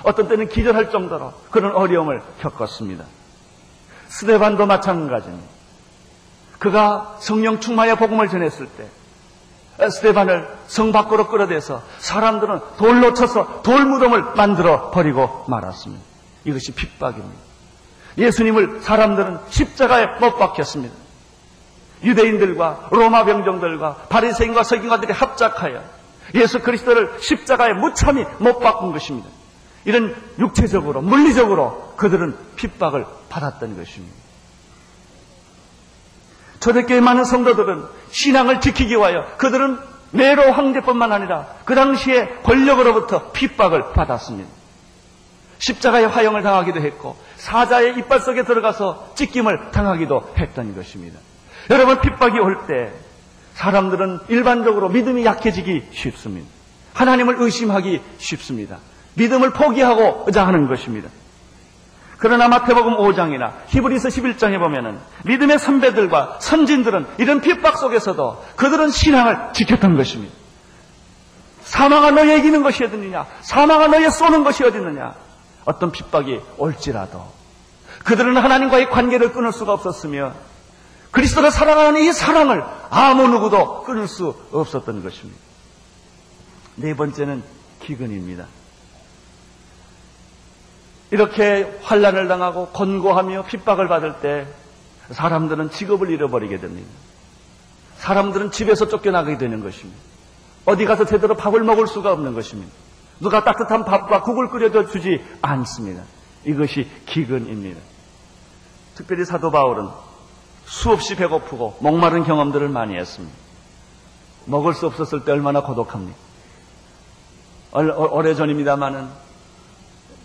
어떤 0.03 0.29
때는 0.29 0.49
기절할 0.49 0.91
정도로 0.91 1.35
그런 1.51 1.75
어려움을 1.75 2.23
겪었습니다. 2.41 3.05
스데반도 4.09 4.67
마찬가지입니다. 4.67 5.49
그가 6.59 7.17
성령 7.21 7.61
충만의 7.61 7.97
복음을 7.97 8.29
전했을 8.29 8.67
때 8.67 8.89
스테반을 9.89 10.49
성 10.67 10.93
밖으로 10.93 11.29
끌어대서 11.29 11.83
사람들은 11.99 12.61
돌로 12.77 13.15
쳐서 13.15 13.63
돌무덤을 13.63 14.35
만들어 14.37 14.91
버리고 14.91 15.45
말았습니다. 15.49 16.05
이것이 16.45 16.73
핍박입니다. 16.73 17.41
예수님을 18.19 18.81
사람들은 18.83 19.39
십자가에 19.49 20.19
못 20.21 20.39
박혔습니다. 20.39 20.95
유대인들과 22.03 22.89
로마 22.91 23.25
병정들과 23.25 24.07
바리새인과 24.09 24.63
서기관들이 24.63 25.13
합작하여 25.13 25.83
예수 26.35 26.61
그리스도를 26.61 27.13
십자가에 27.21 27.73
무참히 27.75 28.25
못 28.39 28.59
박은 28.61 28.93
것입니다. 28.93 29.29
이런 29.85 30.15
육체적으로 30.39 31.03
물리적으로 31.03 31.95
그들은 31.97 32.37
핍박을 32.57 33.07
받았던 33.29 33.77
것입니다. 33.77 34.20
초대교회 36.61 37.01
많은 37.01 37.25
성도들은 37.25 37.85
신앙을 38.11 38.61
지키기 38.61 38.95
위하여 38.97 39.25
그들은 39.39 39.79
네로 40.13 40.53
황제뿐만 40.53 41.13
아니라 41.13 41.47
그 41.65 41.75
당시에 41.75 42.29
권력으로부터 42.43 43.31
핍박을 43.33 43.93
받았습니다. 43.93 44.49
십자가의 45.59 46.09
화형을 46.09 46.43
당하기도 46.43 46.81
했고 46.81 47.17
사자의 47.37 47.97
이빨 47.99 48.21
속에 48.21 48.45
들어가서 48.45 49.13
찢김을 49.15 49.71
당하기도 49.73 50.35
했던 50.39 50.75
것입니다. 50.75 51.19
여러분 51.71 52.01
핍박이 52.01 52.39
올 52.39 52.67
때 52.67 52.93
사람들은 53.55 54.21
일반적으로 54.29 54.89
믿음이 54.89 55.25
약해지기 55.25 55.89
쉽습니다. 55.93 56.49
하나님을 56.95 57.37
의심하기 57.39 58.01
쉽습니다. 58.19 58.79
믿음을 59.15 59.51
포기하고자 59.53 60.47
하는 60.47 60.67
것입니다. 60.67 61.09
그러나 62.21 62.49
마태복음 62.49 62.99
5장이나 62.99 63.55
히브리서 63.69 64.11
11장에 64.11 64.59
보면은 64.59 64.99
믿음의 65.25 65.59
선배들과 65.59 66.37
선진들은 66.41 67.07
이런 67.17 67.41
핍박 67.41 67.79
속에서도 67.79 68.45
그들은 68.57 68.91
신앙을 68.91 69.55
지켰던 69.55 69.97
것입니다. 69.97 70.35
사망아 71.63 72.11
너의 72.11 72.41
이기는 72.41 72.63
것이 72.63 72.85
어딨느냐? 72.85 73.27
사망아 73.41 73.89
너의 73.89 74.11
쏘는 74.11 74.45
것이 74.45 74.63
어딨느냐? 74.65 75.15
어떤 75.65 75.93
핍박이 75.93 76.41
올지라도 76.59 77.25
그들은 78.05 78.37
하나님과의 78.37 78.91
관계를 78.91 79.33
끊을 79.33 79.53
수가 79.53 79.73
없었으며 79.73 80.35
그리스도를 81.13 81.51
사랑하는 81.51 82.03
이 82.03 82.13
사랑을 82.13 82.63
아무 82.91 83.29
누구도 83.29 83.83
끊을 83.85 84.07
수 84.07 84.37
없었던 84.53 85.03
것입니다. 85.03 85.41
네 86.77 86.95
번째는 86.95 87.43
기근입니다. 87.81 88.47
이렇게 91.11 91.79
환란을 91.83 92.29
당하고 92.29 92.69
권고하며 92.69 93.45
핍박을 93.45 93.89
받을 93.89 94.21
때 94.21 94.47
사람들은 95.11 95.71
직업을 95.71 96.11
잃어버리게 96.11 96.59
됩니다. 96.59 96.89
사람들은 97.97 98.53
집에서 98.53 98.89
쫓겨나게 98.89 99.39
되는 99.39 99.63
것입니다. 99.63 100.01
어디 100.67 100.85
가서 100.85 101.05
제대로 101.05 101.35
밥을 101.35 101.63
먹을 101.63 101.87
수가 101.87 102.13
없는 102.13 102.35
것입니다. 102.35 102.73
누가 103.19 103.45
따뜻한 103.45 103.85
밥과 103.85 104.23
국을 104.23 104.49
끓여줘 104.49 104.87
주지 104.87 105.23
않습니다. 105.43 106.03
이것이 106.45 106.89
기근입니다. 107.07 107.81
특별히 108.95 109.25
사도 109.25 109.51
바울은 109.51 109.89
수없이 110.65 111.17
배고프고 111.17 111.79
목마른 111.81 112.25
경험들을 112.25 112.69
많이 112.69 112.97
했습니다. 112.97 113.37
먹을 114.47 114.75
수 114.75 114.87
없었을 114.87 115.25
때 115.25 115.33
얼마나 115.33 115.63
고독합니까? 115.63 116.17
오래전입니다마는 117.73 119.09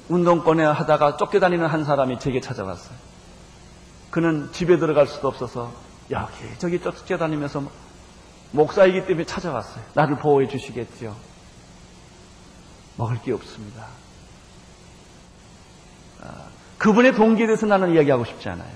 운동권에 0.10 0.64
하다가 0.64 1.18
쫓겨다니는 1.18 1.66
한 1.66 1.84
사람이 1.84 2.20
제게 2.20 2.40
찾아왔어요. 2.40 2.96
그는 4.12 4.52
집에 4.52 4.78
들어갈 4.78 5.08
수도 5.08 5.28
없어서 5.28 5.74
여기저기 6.12 6.80
쫓겨다니면서 6.80 7.64
목사이기 8.52 9.06
때문에 9.08 9.26
찾아왔어요. 9.26 9.84
나를 9.94 10.18
보호해 10.18 10.48
주시겠죠. 10.48 11.16
먹을 12.98 13.22
게 13.22 13.34
없습니다. 13.34 13.88
아, 16.22 16.30
그분의 16.78 17.14
동기에 17.14 17.48
대해서 17.48 17.66
나는 17.66 17.94
이야기하고 17.94 18.24
싶지 18.26 18.48
않아요. 18.50 18.72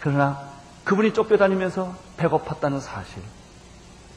그러나 0.00 0.48
그분이 0.84 1.12
쫓겨다니면서 1.12 1.94
배고팠다는 2.16 2.80
사실, 2.80 3.22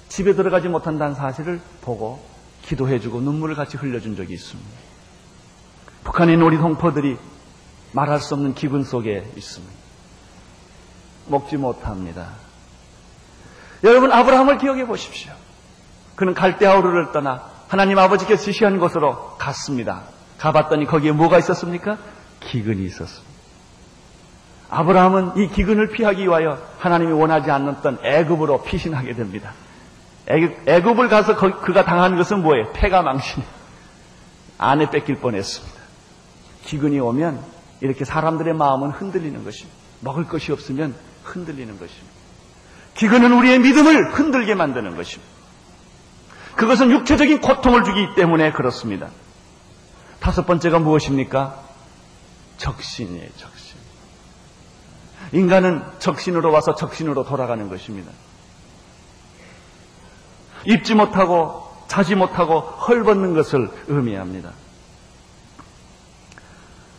집에 0.08 0.34
들어가지 0.34 0.70
못한다는 0.70 1.16
사실을 1.16 1.60
보고 1.82 2.24
기도해주고 2.62 3.20
눈물을 3.20 3.56
같이 3.56 3.78
흘려준 3.78 4.16
적이 4.16 4.36
있습니다. 4.36 4.93
북한의 6.04 6.38
놀이 6.38 6.58
동포들이 6.58 7.18
말할 7.94 8.20
수 8.20 8.34
없는 8.34 8.56
기분 8.56 8.84
속에 8.84 9.32
있습니다. 9.36 9.74
먹지 11.28 11.58
못합니다. 11.58 12.28
여러분 13.84 14.12
아브라함을 14.12 14.58
기억해 14.58 14.86
보십시오. 14.88 15.34
그는 16.16 16.34
갈대아우르를 16.34 17.12
떠나 17.12 17.50
하나님 17.68 17.98
아버지께서 17.98 18.44
지시한 18.44 18.80
곳으로 18.80 19.36
갔습니다. 19.38 20.04
가봤더니 20.38 20.86
거기에 20.86 21.12
뭐가 21.12 21.40
있었습니까? 21.40 21.98
기근이 22.40 22.84
있었습니다. 22.86 23.34
아브라함은 24.70 25.38
이 25.38 25.48
기근을 25.48 25.90
피하기 25.90 26.24
위하여 26.24 26.60
하나님이 26.80 27.12
원하지 27.12 27.52
않았던 27.52 28.00
애굽으로 28.04 28.64
피신하게 28.64 29.14
됩니다. 29.14 29.54
애굽, 30.28 31.00
을 31.00 31.10
가서 31.10 31.36
그가 31.36 31.84
당한 31.84 32.16
것은 32.16 32.42
뭐예요? 32.42 32.72
폐가 32.74 33.02
망신. 33.02 33.44
아내 34.58 34.90
뺏길 34.90 35.16
뻔했습니다. 35.16 35.73
기근이 36.66 37.00
오면 37.00 37.44
이렇게 37.82 38.06
사람들의 38.06 38.54
마음은 38.54 38.92
흔들리는 38.92 39.44
것입니다. 39.44 39.78
먹을 40.02 40.26
것이 40.26 40.52
없으면 40.52 40.96
흔들리는 41.24 41.78
것입니다. 41.80 42.14
기근은 42.96 43.34
우리의 43.34 43.60
믿음을 43.60 44.14
흔들게 44.14 44.56
만드는 44.56 44.96
것입니다. 44.96 45.32
그것은 46.56 46.92
육체적인 46.92 47.42
고통을 47.42 47.84
주기 47.84 48.14
때문에 48.16 48.52
그렇습니다. 48.52 49.10
다섯 50.20 50.46
번째가 50.46 50.80
무엇입니까? 50.80 51.62
적신이에요, 52.58 53.30
적신. 53.36 53.78
인간은 55.32 55.84
적신으로 56.00 56.52
와서 56.52 56.76
적신으로 56.76 57.26
돌아가는 57.26 57.68
것입니다. 57.70 58.12
입지 60.66 60.94
못하고 60.94 61.74
자지 61.88 62.16
못하고 62.16 62.60
헐벗는 62.60 63.34
것을 63.34 63.70
의미합니다. 63.88 64.52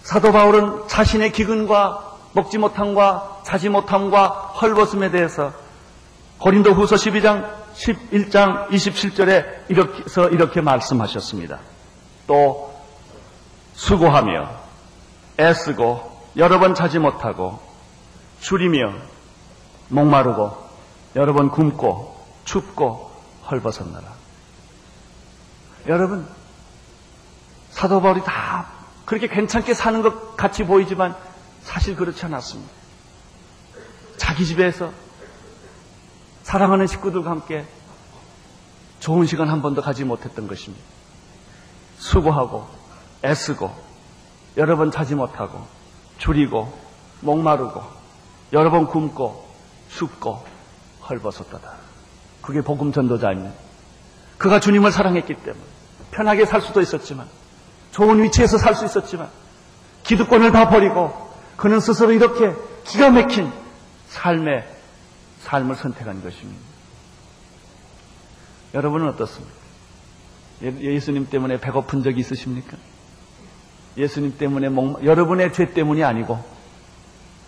사도 0.04 0.32
바울은 0.32 0.86
자신의 0.86 1.32
기근과 1.32 2.18
먹지 2.34 2.58
못함과 2.58 3.40
자지 3.42 3.70
못함과 3.70 4.28
헐벗음에 4.60 5.10
대해서 5.10 5.52
고린도 6.38 6.72
후서 6.74 6.96
12장 6.96 7.50
11장 7.74 8.68
27절에 8.68 9.70
이렇게서 9.70 10.28
이렇게 10.28 10.60
말씀하셨습니다. 10.60 11.58
또 12.26 12.74
수고하며 13.72 14.50
애쓰고 15.40 16.20
여러 16.36 16.58
번 16.58 16.74
자지 16.74 16.98
못하고 16.98 17.60
줄이며 18.40 18.92
목마르고 19.88 20.68
여러 21.16 21.32
번 21.32 21.50
굶고 21.50 22.14
춥고 22.44 23.10
헐벗었나라. 23.50 24.06
여러분 25.86 26.28
사도 27.70 28.02
바울이 28.02 28.22
다 28.22 28.73
그렇게 29.04 29.28
괜찮게 29.28 29.74
사는 29.74 30.02
것 30.02 30.36
같이 30.36 30.64
보이지만 30.64 31.16
사실 31.62 31.96
그렇지 31.96 32.24
않았습니다. 32.26 32.70
자기 34.16 34.46
집에서 34.46 34.92
사랑하는 36.42 36.86
식구들과 36.86 37.30
함께 37.30 37.66
좋은 39.00 39.26
시간 39.26 39.48
한 39.48 39.60
번도 39.62 39.82
가지 39.82 40.04
못했던 40.04 40.46
것입니다. 40.46 40.84
수고하고 41.98 42.66
애쓰고 43.24 43.74
여러 44.56 44.76
번 44.76 44.90
자지 44.90 45.14
못하고 45.14 45.66
줄이고 46.18 46.72
목마르고 47.20 47.82
여러 48.52 48.70
번 48.70 48.86
굶고 48.86 49.48
춥고 49.90 50.44
헐벗었다다. 51.08 51.74
그게 52.40 52.60
복음 52.60 52.92
전도자입니다. 52.92 53.52
그가 54.38 54.60
주님을 54.60 54.92
사랑했기 54.92 55.34
때문에 55.34 55.64
편하게 56.10 56.44
살 56.46 56.60
수도 56.60 56.80
있었지만 56.80 57.26
좋은 57.94 58.22
위치에서 58.24 58.58
살 58.58 58.74
수 58.74 58.84
있었지만 58.84 59.30
기득권을 60.02 60.50
다 60.50 60.68
버리고 60.68 61.12
그는 61.56 61.78
스스로 61.78 62.10
이렇게 62.10 62.52
기가 62.82 63.10
막힌 63.10 63.52
삶의 64.08 64.68
삶을 65.42 65.76
선택한 65.76 66.22
것입니다. 66.22 66.60
여러분은 68.74 69.08
어떻습니까? 69.10 69.54
예, 70.64 70.94
예수님 70.94 71.28
때문에 71.30 71.60
배고픈 71.60 72.02
적이 72.02 72.20
있으십니까? 72.20 72.76
예수님 73.96 74.36
때문에 74.38 74.68
목, 74.70 75.04
여러분의 75.04 75.52
죄 75.52 75.72
때문이 75.72 76.02
아니고, 76.02 76.42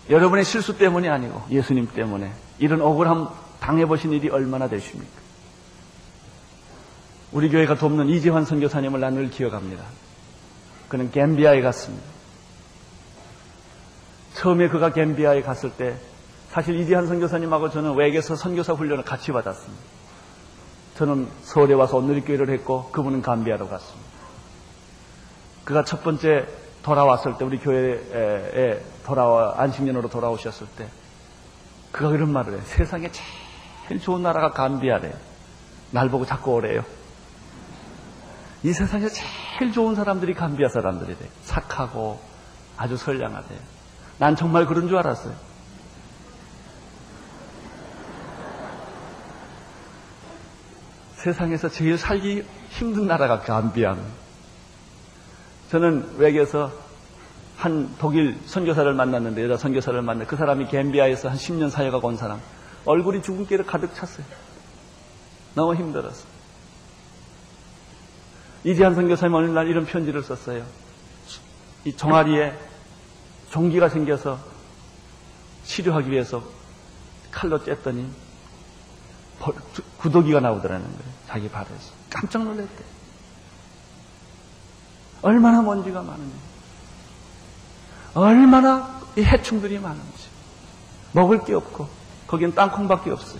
여러분의 0.09 0.45
실수 0.45 0.77
때문이 0.77 1.09
아니고, 1.09 1.43
예수님 1.49 1.89
때문에 1.93 2.31
이런 2.59 2.81
억울함 2.81 3.27
당해보신 3.59 4.13
일이 4.13 4.29
얼마나 4.29 4.69
되십니까? 4.69 5.11
우리 7.33 7.49
교회가 7.49 7.75
돕는 7.75 8.07
이지환 8.07 8.45
선교사님을 8.45 9.01
난늘 9.01 9.29
기억합니다. 9.29 9.83
그는 10.89 11.11
갬비아에 11.11 11.61
갔습니다. 11.61 12.05
처음에 14.33 14.69
그가 14.69 14.93
갬비아에 14.93 15.41
갔을 15.41 15.71
때 15.71 15.95
사실 16.49 16.79
이지한 16.79 17.07
선교사님하고 17.07 17.69
저는 17.69 17.95
외계에서 17.95 18.35
선교사 18.35 18.73
훈련을 18.73 19.03
같이 19.03 19.31
받았습니다. 19.31 19.83
저는 20.95 21.27
서울에 21.43 21.73
와서 21.73 21.97
온누리교회를 21.97 22.49
했고 22.49 22.89
그분은 22.91 23.21
감비아로 23.21 23.67
갔습니다. 23.67 24.09
그가 25.65 25.83
첫 25.83 26.03
번째 26.03 26.47
돌아왔을 26.81 27.37
때 27.37 27.45
우리 27.45 27.59
교회에 27.59 28.81
돌아와 29.05 29.55
안식년으로 29.57 30.09
돌아오셨을 30.09 30.67
때 30.77 30.87
그가 31.91 32.15
이런 32.15 32.31
말을 32.31 32.53
해요. 32.53 32.61
세상에 32.65 33.11
제일 33.11 33.99
좋은 33.99 34.23
나라가 34.23 34.51
감비아래. 34.51 35.13
날 35.91 36.09
보고 36.09 36.25
자꾸 36.25 36.53
오래요. 36.53 36.83
이 38.63 38.73
세상에 38.73 39.07
제일 39.09 39.71
좋은 39.71 39.95
사람들이 39.95 40.33
감비아 40.33 40.67
사람들이래. 40.69 41.17
착하고 41.45 42.19
아주 42.75 42.97
선량하대. 42.97 43.55
난 44.17 44.35
정말 44.35 44.65
그런 44.65 44.87
줄 44.87 44.97
알았어요. 44.97 45.33
세상에서 51.15 51.69
제일 51.69 51.97
살기 51.97 52.43
힘든 52.69 53.07
나라가 53.07 53.39
감비아입니다. 53.39 54.07
저는 55.69 56.15
외계에서 56.17 56.71
한 57.57 57.93
독일 57.97 58.37
선교사를 58.45 58.91
만났는데 58.93 59.43
여자 59.43 59.57
선교사를 59.57 59.99
만났는데 59.99 60.29
그 60.29 60.35
사람이 60.35 60.67
갬비아에서 60.67 61.29
한 61.29 61.37
10년 61.37 61.69
사역하고 61.69 62.07
온 62.07 62.15
사람 62.15 62.39
얼굴이 62.85 63.21
주근깨를 63.23 63.65
가득 63.65 63.93
찼어요. 63.95 64.25
너무 65.55 65.75
힘들었어. 65.75 66.26
이지한 68.67 68.95
선교사님 68.95 69.33
어느 69.33 69.45
날 69.45 69.67
이런 69.67 69.85
편지를 69.85 70.21
썼어요. 70.21 70.65
이 71.85 71.95
종아리에 71.95 72.53
종기가 73.49 73.87
생겨서 73.87 74.37
치료하기 75.63 76.11
위해서 76.11 76.43
칼로 77.31 77.63
쬐더니 77.63 78.09
구더기가 79.99 80.41
나오더라는 80.41 80.85
거예요. 80.85 81.11
자기 81.27 81.47
발에서. 81.47 81.93
깜짝 82.09 82.43
놀랐대. 82.43 82.83
얼마나 85.21 85.61
먼지가 85.61 86.01
많은지. 86.01 86.35
얼마나 88.15 88.99
이 89.15 89.21
해충들이 89.21 89.79
많은지. 89.79 90.27
먹을 91.13 91.45
게 91.45 91.53
없고, 91.53 91.87
거기는 92.27 92.53
땅콩밖에 92.53 93.11
없어요. 93.11 93.39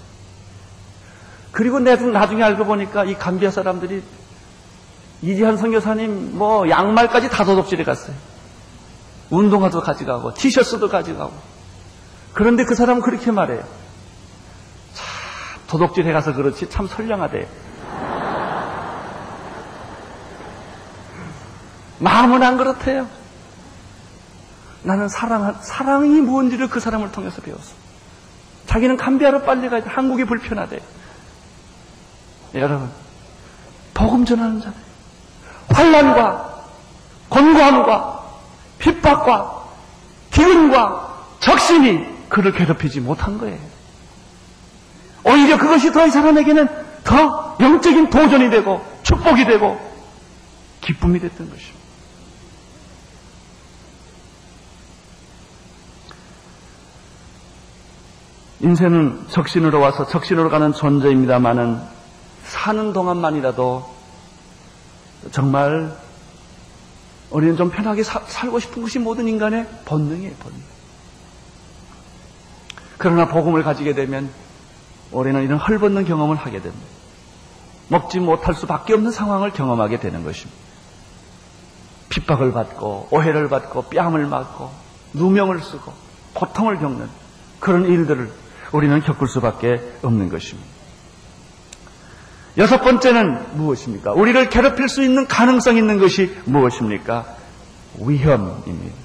그리고 1.51 1.79
나중에 1.79 2.43
알고 2.43 2.63
보니까 2.63 3.03
이 3.03 3.15
감비아 3.15 3.51
사람들이 3.51 4.01
이지한 5.21 5.57
선교사님 5.57 6.37
뭐 6.37 6.69
양말까지 6.69 7.29
다 7.29 7.43
도둑질해 7.43 7.83
갔어요. 7.83 8.15
운동화도 9.29 9.81
가져가고 9.81 10.33
티셔츠도 10.33 10.89
가져가고. 10.89 11.33
그런데 12.33 12.63
그 12.65 12.75
사람은 12.75 13.01
그렇게 13.01 13.31
말해요. 13.31 13.63
참 14.93 15.07
도둑질해 15.67 16.13
가서 16.13 16.33
그렇지 16.33 16.69
참 16.69 16.87
선량하대. 16.87 17.47
마음은 21.99 22.43
안 22.43 22.57
그렇대요. 22.57 23.07
나는 24.83 25.09
사랑, 25.09 25.59
사랑이 25.61 26.21
무언지를 26.21 26.69
그 26.69 26.79
사람을 26.79 27.11
통해서 27.11 27.41
배웠어. 27.41 27.73
자기는 28.67 28.97
감비하러 28.97 29.41
빨리 29.41 29.67
가야 29.69 29.83
돼. 29.83 29.89
한국이 29.89 30.25
불편하대. 30.25 30.79
여러분, 32.53 32.89
복음 33.93 34.23
전하는 34.25 34.61
자들. 34.61 34.86
환란과 35.69 36.63
권고함과 37.29 38.23
핍박과 38.79 39.63
기근과 40.31 41.17
적심이 41.39 42.05
그를 42.29 42.51
괴롭히지 42.53 42.99
못한 43.01 43.37
거예요. 43.37 43.57
오히려 45.23 45.57
그것이 45.57 45.91
더 45.91 46.05
이 46.05 46.09
사람에게는 46.11 46.67
더 47.03 47.57
영적인 47.59 48.09
도전이 48.09 48.49
되고 48.49 48.85
축복이 49.03 49.45
되고 49.45 49.79
기쁨이 50.81 51.19
됐던 51.19 51.49
것입니다. 51.49 51.77
인생은 58.59 59.27
적신으로 59.29 59.79
와서 59.79 60.07
적신으로 60.07 60.49
가는 60.49 60.73
존재입니다만은 60.73 61.79
사는 62.43 62.93
동안만이라도 62.93 63.96
정말 65.31 65.95
우리는 67.29 67.57
좀 67.57 67.69
편하게 67.69 68.03
사, 68.03 68.21
살고 68.21 68.59
싶은 68.59 68.81
것이 68.81 68.99
모든 68.99 69.27
인간의 69.27 69.67
본능이에요, 69.85 70.33
본능. 70.39 70.59
그러나 72.97 73.27
복음을 73.27 73.63
가지게 73.63 73.93
되면 73.93 74.29
우리는 75.11 75.43
이런 75.43 75.59
헐벗는 75.59 76.05
경험을 76.05 76.35
하게 76.35 76.61
됩니다. 76.61 76.85
먹지 77.89 78.19
못할 78.19 78.53
수밖에 78.53 78.93
없는 78.93 79.11
상황을 79.11 79.51
경험하게 79.51 79.99
되는 79.99 80.23
것입니다. 80.23 80.57
핍박을 82.09 82.51
받고 82.51 83.09
오해를 83.11 83.49
받고 83.49 83.83
뺨을 83.83 84.25
맞고 84.25 84.71
누명을 85.13 85.61
쓰고 85.61 85.93
고통을 86.33 86.79
겪는 86.79 87.09
그런 87.59 87.85
일들을 87.85 88.31
우리는 88.71 88.99
겪을 89.01 89.27
수밖에 89.27 89.99
없는 90.01 90.29
것입니다. 90.29 90.76
여섯 92.57 92.81
번째는 92.81 93.57
무엇입니까? 93.57 94.13
우리를 94.13 94.49
괴롭힐 94.49 94.89
수 94.89 95.03
있는 95.03 95.27
가능성 95.27 95.77
있는 95.77 95.99
것이 95.99 96.35
무엇입니까? 96.45 97.25
위험입니다. 97.99 98.95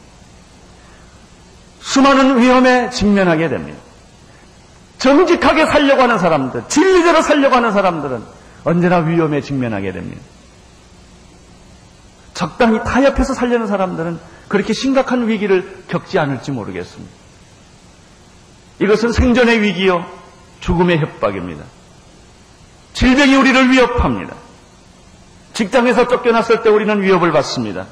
수많은 1.80 2.40
위험에 2.40 2.90
직면하게 2.90 3.48
됩니다. 3.48 3.78
정직하게 4.98 5.66
살려고 5.66 6.02
하는 6.02 6.18
사람들, 6.18 6.64
진리대로 6.68 7.22
살려고 7.22 7.56
하는 7.56 7.72
사람들은 7.72 8.22
언제나 8.64 8.98
위험에 8.98 9.40
직면하게 9.40 9.92
됩니다. 9.92 10.22
적당히 12.34 12.78
타협해서 12.84 13.34
살려는 13.34 13.66
사람들은 13.66 14.18
그렇게 14.48 14.72
심각한 14.72 15.28
위기를 15.28 15.84
겪지 15.88 16.18
않을지 16.18 16.52
모르겠습니다. 16.52 17.12
이것은 18.80 19.12
생존의 19.12 19.60
위기요, 19.62 20.06
죽음의 20.60 20.98
협박입니다. 20.98 21.64
질병이 22.92 23.34
우리를 23.34 23.70
위협합니다. 23.70 24.34
직장에서 25.54 26.08
쫓겨났을 26.08 26.62
때 26.62 26.70
우리는 26.70 27.02
위협을 27.02 27.32
받습니다. 27.32 27.86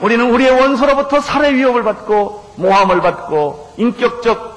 우리는 0.00 0.30
우리의 0.32 0.50
원소로부터 0.50 1.20
살해 1.20 1.54
위협을 1.54 1.84
받고 1.84 2.54
모함을 2.56 3.00
받고 3.00 3.74
인격적 3.76 4.52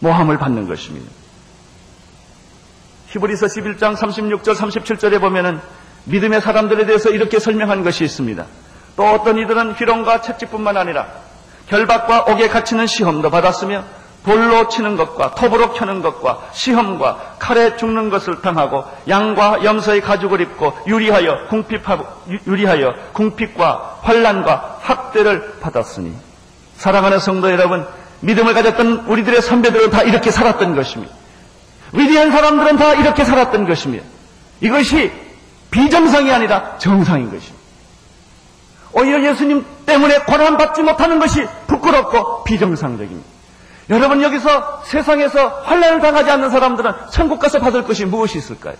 모함을 0.00 0.38
받는 0.38 0.68
것입니다. 0.68 1.10
히브리서 3.08 3.46
11장 3.46 3.96
36절 3.96 4.54
37절에 4.54 5.20
보면은 5.20 5.60
믿음의 6.04 6.40
사람들에 6.40 6.86
대해서 6.86 7.10
이렇게 7.10 7.38
설명한 7.38 7.84
것이 7.84 8.04
있습니다. 8.04 8.46
또 8.96 9.04
어떤 9.04 9.38
이들은 9.38 9.74
희롱과 9.74 10.20
채찍뿐만 10.22 10.76
아니라 10.76 11.08
결박과 11.68 12.24
옥에 12.32 12.48
갇히는 12.48 12.86
시험도 12.86 13.30
받았으며 13.30 13.84
돌로 14.24 14.68
치는 14.68 14.96
것과 14.96 15.34
톱으로 15.34 15.72
켜는 15.74 16.00
것과 16.00 16.48
시험과 16.52 17.36
칼에 17.38 17.76
죽는 17.76 18.08
것을 18.08 18.40
당하고 18.40 18.84
양과 19.06 19.64
염소의 19.64 20.00
가죽을 20.00 20.40
입고 20.40 20.72
유리하여 20.86 21.48
궁핍하고 21.48 22.06
유리하여 22.46 22.94
궁핍과 23.12 23.98
환란과 24.02 24.78
학대를 24.80 25.58
받았으니 25.60 26.14
사랑하는 26.78 27.18
성도 27.18 27.50
여러분 27.50 27.86
믿음을 28.20 28.54
가졌던 28.54 29.04
우리들의 29.06 29.42
선배들은 29.42 29.90
다 29.90 30.02
이렇게 30.02 30.30
살았던 30.30 30.74
것입니다. 30.74 31.14
위대한 31.92 32.30
사람들은 32.30 32.76
다 32.76 32.94
이렇게 32.94 33.24
살았던 33.24 33.66
것입니다. 33.66 34.04
이것이 34.60 35.12
비정상이 35.70 36.32
아니라 36.32 36.78
정상인 36.78 37.26
것입니다. 37.30 37.62
오히려 38.92 39.22
예수님 39.28 39.64
때문에 39.84 40.20
고난받지 40.20 40.82
못하는 40.82 41.18
것이 41.18 41.46
부끄럽고 41.66 42.44
비정상적입니다. 42.44 43.33
여러분 43.90 44.22
여기서 44.22 44.82
세상에서 44.84 45.48
환란을 45.62 46.00
당하지 46.00 46.30
않는 46.30 46.50
사람들은 46.50 46.92
천국 47.12 47.38
가서 47.38 47.58
받을 47.58 47.84
것이 47.84 48.04
무엇이 48.06 48.38
있을까요? 48.38 48.76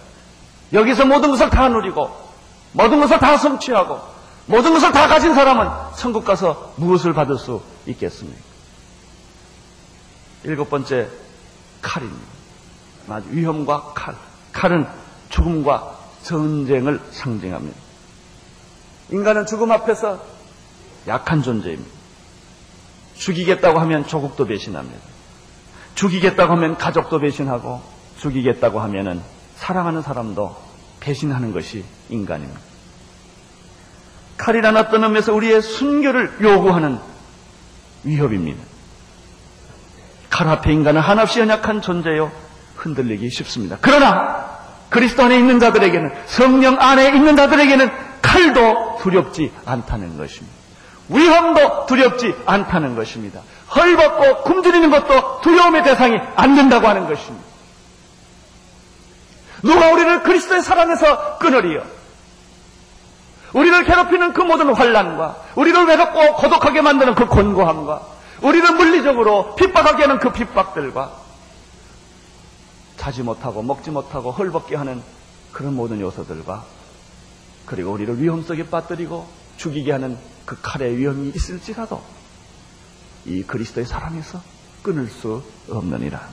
여기서 0.72 1.04
모든 1.04 1.30
것을 1.30 1.50
다 1.50 1.68
누리고 1.68 2.10
모든 2.72 3.00
것을 3.00 3.18
다 3.18 3.36
성취하고 3.36 4.00
모든 4.46 4.72
것을 4.72 4.92
다 4.92 5.06
가진 5.08 5.34
사람은 5.34 5.68
천국 5.96 6.24
가서 6.24 6.72
무엇을 6.76 7.12
받을 7.12 7.38
수 7.38 7.62
있겠습니까? 7.86 8.40
일곱 10.44 10.70
번째 10.70 11.08
칼입니다. 11.80 12.24
위험과 13.28 13.92
칼. 13.94 14.14
칼은 14.52 14.86
죽음과 15.28 15.98
전쟁을 16.22 17.00
상징합니다. 17.10 17.76
인간은 19.10 19.46
죽음 19.46 19.70
앞에서 19.72 20.20
약한 21.06 21.42
존재입니다. 21.42 21.93
죽이겠다고 23.16 23.78
하면 23.80 24.06
조국도 24.06 24.46
배신합니다. 24.46 25.00
죽이겠다고 25.94 26.52
하면 26.54 26.76
가족도 26.76 27.18
배신하고 27.20 27.80
죽이겠다고 28.18 28.80
하면은 28.80 29.20
사랑하는 29.56 30.02
사람도 30.02 30.56
배신하는 31.00 31.52
것이 31.52 31.84
인간입니다. 32.08 32.60
칼이란 34.36 34.76
어떤 34.76 35.04
의미에서 35.04 35.32
우리의 35.32 35.62
순교를 35.62 36.38
요구하는 36.42 36.98
위협입니다. 38.02 38.62
칼 40.28 40.48
앞에 40.48 40.72
인간은 40.72 41.00
한없이 41.00 41.38
연약한 41.38 41.80
존재요 41.80 42.32
흔들리기 42.76 43.30
쉽습니다. 43.30 43.78
그러나 43.80 44.44
그리스도 44.90 45.22
안에 45.24 45.38
있는 45.38 45.60
자들에게는 45.60 46.12
성령 46.26 46.80
안에 46.80 47.08
있는 47.14 47.36
자들에게는 47.36 47.90
칼도 48.20 48.98
두렵지 49.00 49.52
않다는 49.64 50.16
것입니다. 50.18 50.53
위험도 51.08 51.86
두렵지 51.86 52.34
않다는 52.46 52.96
것입니다. 52.96 53.40
헐벗고 53.74 54.42
굶주리는 54.42 54.90
것도 54.90 55.40
두려움의 55.42 55.82
대상이 55.82 56.16
안 56.36 56.54
된다고 56.54 56.88
하는 56.88 57.06
것입니다. 57.06 57.44
누가 59.62 59.90
우리를 59.92 60.22
그리스도의 60.22 60.62
사랑에서 60.62 61.38
끊으리요? 61.38 61.82
우리를 63.54 63.84
괴롭히는 63.84 64.32
그 64.32 64.42
모든 64.42 64.74
환란과 64.74 65.36
우리를 65.54 65.84
외롭고 65.86 66.34
고독하게 66.34 66.82
만드는 66.82 67.14
그 67.14 67.26
곤고함과 67.26 68.02
우리를 68.42 68.74
물리적으로 68.74 69.54
핍박하게 69.54 70.02
하는 70.02 70.18
그 70.18 70.32
핍박들과 70.32 71.12
자지 72.96 73.22
못하고 73.22 73.62
먹지 73.62 73.90
못하고 73.90 74.32
헐벗게 74.32 74.76
하는 74.76 75.02
그런 75.52 75.74
모든 75.74 76.00
요소들과 76.00 76.64
그리고 77.64 77.92
우리를 77.92 78.20
위험 78.20 78.42
속에 78.42 78.68
빠뜨리고 78.68 79.26
죽이게 79.56 79.92
하는 79.92 80.18
그 80.44 80.56
칼의 80.60 80.96
위험이 80.96 81.30
있을지라도 81.34 82.02
이 83.24 83.42
그리스도의 83.42 83.86
사랑에서 83.86 84.42
끊을 84.82 85.08
수 85.08 85.42
없느니라. 85.68 86.28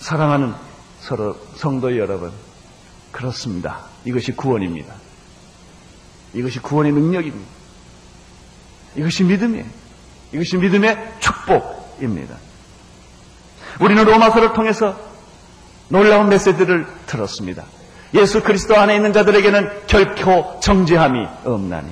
사랑하는 0.00 0.54
서로 1.00 1.36
성도 1.56 1.96
여러분, 1.96 2.32
그렇습니다. 3.12 3.84
이것이 4.04 4.32
구원입니다. 4.32 4.94
이것이 6.34 6.58
구원의 6.60 6.92
능력입니다. 6.92 7.50
이것이 8.96 9.24
믿음이에요. 9.24 9.66
이것이 10.32 10.56
믿음의 10.56 11.14
축복입니다. 11.20 12.36
우리는 13.80 14.04
로마서를 14.04 14.52
통해서 14.52 14.98
놀라운 15.88 16.28
메시지를 16.28 16.86
들었습니다. 17.06 17.64
예수 18.14 18.42
그리스도 18.42 18.76
안에 18.76 18.96
있는 18.96 19.12
자들에게는 19.12 19.86
결코 19.86 20.58
정죄함이 20.60 21.26
없나니. 21.44 21.88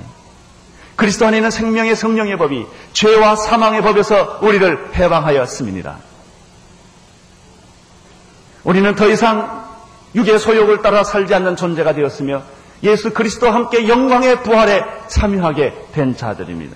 그리스도 0.95 1.25
안에 1.27 1.37
있는 1.37 1.51
생명의 1.51 1.95
성령의 1.95 2.37
법이 2.37 2.65
죄와 2.93 3.35
사망의 3.35 3.81
법에서 3.81 4.39
우리를 4.41 4.95
해방하였음이니라. 4.95 5.97
우리는 8.63 8.95
더 8.95 9.09
이상 9.09 9.65
육의 10.15 10.39
소욕을 10.39 10.81
따라 10.81 11.03
살지 11.03 11.33
않는 11.35 11.55
존재가 11.55 11.93
되었으며 11.93 12.43
예수 12.83 13.13
그리스도와 13.13 13.53
함께 13.53 13.87
영광의 13.87 14.43
부활에 14.43 14.83
참여하게 15.07 15.73
된 15.93 16.15
자들입니다. 16.15 16.75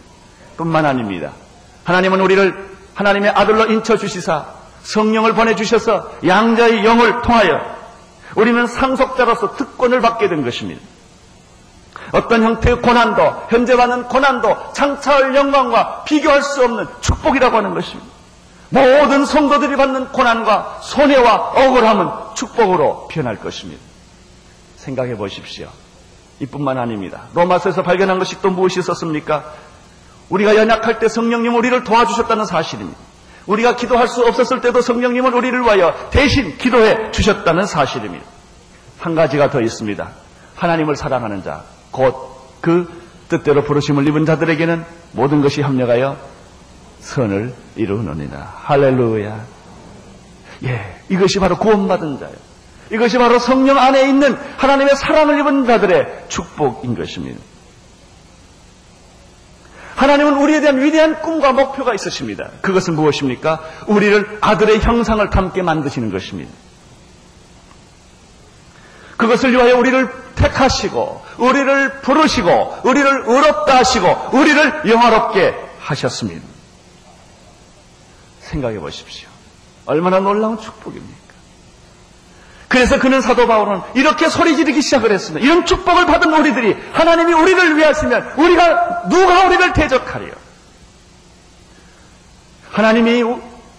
뿐만 0.58 0.86
아닙니다. 0.86 1.32
하나님은 1.86 2.20
우리를 2.20 2.70
하나님의 2.94 3.32
아들로 3.32 3.72
인쳐 3.72 3.98
주시사 3.98 4.46
성령을 4.84 5.34
보내 5.34 5.56
주셔서 5.56 6.12
양자의 6.26 6.84
영을 6.86 7.22
통하여 7.22 7.79
우리는 8.36 8.68
상속자로서 8.68 9.56
특권을 9.56 10.02
받게 10.02 10.30
된 10.30 10.44
것입니다. 10.44 10.82
어떤 12.12 12.44
형태의 12.44 12.82
고난도, 12.82 13.48
현재 13.50 13.76
받는 13.76 14.04
고난도 14.04 14.74
장차할 14.74 15.36
영광과 15.36 16.04
비교할 16.06 16.42
수 16.42 16.64
없는 16.64 16.88
축복이라고 17.02 17.58
하는 17.58 17.74
것입니다. 17.74 18.10
모든 18.70 19.26
성도들이 19.26 19.76
받는 19.76 20.12
고난과 20.12 20.80
손해와 20.82 21.36
억울함은 21.56 22.36
축복으로 22.36 23.08
변할 23.10 23.40
것입니다. 23.40 23.82
생각해 24.78 25.18
보십시오. 25.18 25.70
이뿐만 26.40 26.78
아닙니다. 26.78 27.24
로마서에서 27.34 27.84
발견한 27.84 28.18
것이 28.20 28.42
또 28.42 28.50
무엇이 28.50 28.80
있었습니까? 28.80 29.54
우리가 30.30 30.56
연약할 30.56 31.00
때 31.00 31.10
성령님 31.10 31.56
우리를 31.56 31.84
도와주셨다는 31.84 32.46
사실입니다. 32.46 33.09
우리가 33.50 33.76
기도할 33.76 34.08
수 34.08 34.26
없었을 34.26 34.62
때도 34.62 34.82
성령님은 34.82 35.34
우리를 35.34 35.62
위하여 35.62 35.94
대신 36.12 36.58
기도해 36.58 37.12
주셨다는 37.12 37.66
사실입니다. 37.66 38.26
한 39.00 39.16
가지가 39.16 39.50
더 39.50 39.62
있습니다. 39.62 40.08
하나님을 40.56 40.96
사랑하는 40.96 41.44
자, 41.44 41.64
곧 41.92 42.30
그 42.62 42.88
뜻대로 43.30 43.64
부르심을 43.64 44.08
입은 44.08 44.26
자들에게는 44.26 44.84
모든 45.14 45.42
것이 45.42 45.62
합력하여 45.62 46.18
선을 47.00 47.54
이루느니라. 47.76 48.54
할렐루야. 48.64 49.46
예, 50.66 51.02
이것이 51.10 51.40
바로 51.40 51.58
구원받은 51.58 52.20
자예요. 52.20 52.36
이것이 52.92 53.18
바로 53.18 53.40
성령 53.40 53.78
안에 53.78 54.10
있는 54.10 54.36
하나님의 54.58 54.96
사랑을 54.96 55.40
입은 55.40 55.66
자들의 55.66 56.26
축복인 56.28 56.96
것입니다. 56.96 57.40
하나님은 60.00 60.38
우리에 60.38 60.62
대한 60.62 60.82
위대한 60.82 61.22
꿈과 61.22 61.52
목표가 61.52 61.94
있으십니다. 61.94 62.52
그것은 62.62 62.96
무엇입니까? 62.96 63.62
우리를 63.88 64.38
아들의 64.40 64.80
형상을 64.80 65.30
담게 65.30 65.62
만드시는 65.62 66.10
것입니다. 66.10 66.50
그것을 69.18 69.52
위하여 69.52 69.78
우리를 69.78 70.10
택하시고, 70.36 71.26
우리를 71.40 72.00
부르시고, 72.00 72.78
우리를 72.86 73.24
의롭다 73.28 73.76
하시고, 73.76 74.30
우리를 74.38 74.90
영화롭게 74.90 75.54
하셨습니다. 75.82 76.48
생각해 78.40 78.80
보십시오. 78.80 79.28
얼마나 79.86 80.22
놀라운 80.22 80.58
축복입니까? 80.62 81.29
그래서 82.70 83.00
그는 83.00 83.20
사도 83.20 83.48
바울은 83.48 83.82
이렇게 83.96 84.30
소리 84.30 84.56
지르기 84.56 84.82
시작을 84.84 85.12
했습니다. 85.12 85.44
이런 85.44 85.66
축복을 85.66 86.06
받은 86.06 86.32
우리들이 86.32 86.78
하나님이 86.94 87.34
우리를 87.34 87.78
위하시면 87.78 88.34
우리가 88.38 89.10
누가 89.10 89.48
우리를 89.48 89.74
대적하리요? 89.74 90.32
하나님이 92.72 93.24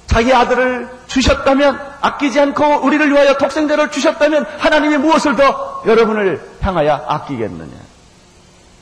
자기 0.07 0.35
아들을 0.35 0.91
주셨다면 1.07 1.81
아끼지 2.01 2.41
않고 2.41 2.81
우리를 2.85 3.13
위하여 3.13 3.39
독생자를 3.39 3.93
주셨다면 3.93 4.45
하나님이 4.59 4.99
무엇을 4.99 5.37
더 5.37 5.85
여러분을 5.87 6.45
향하여 6.61 7.05
아끼겠느냐? 7.07 7.77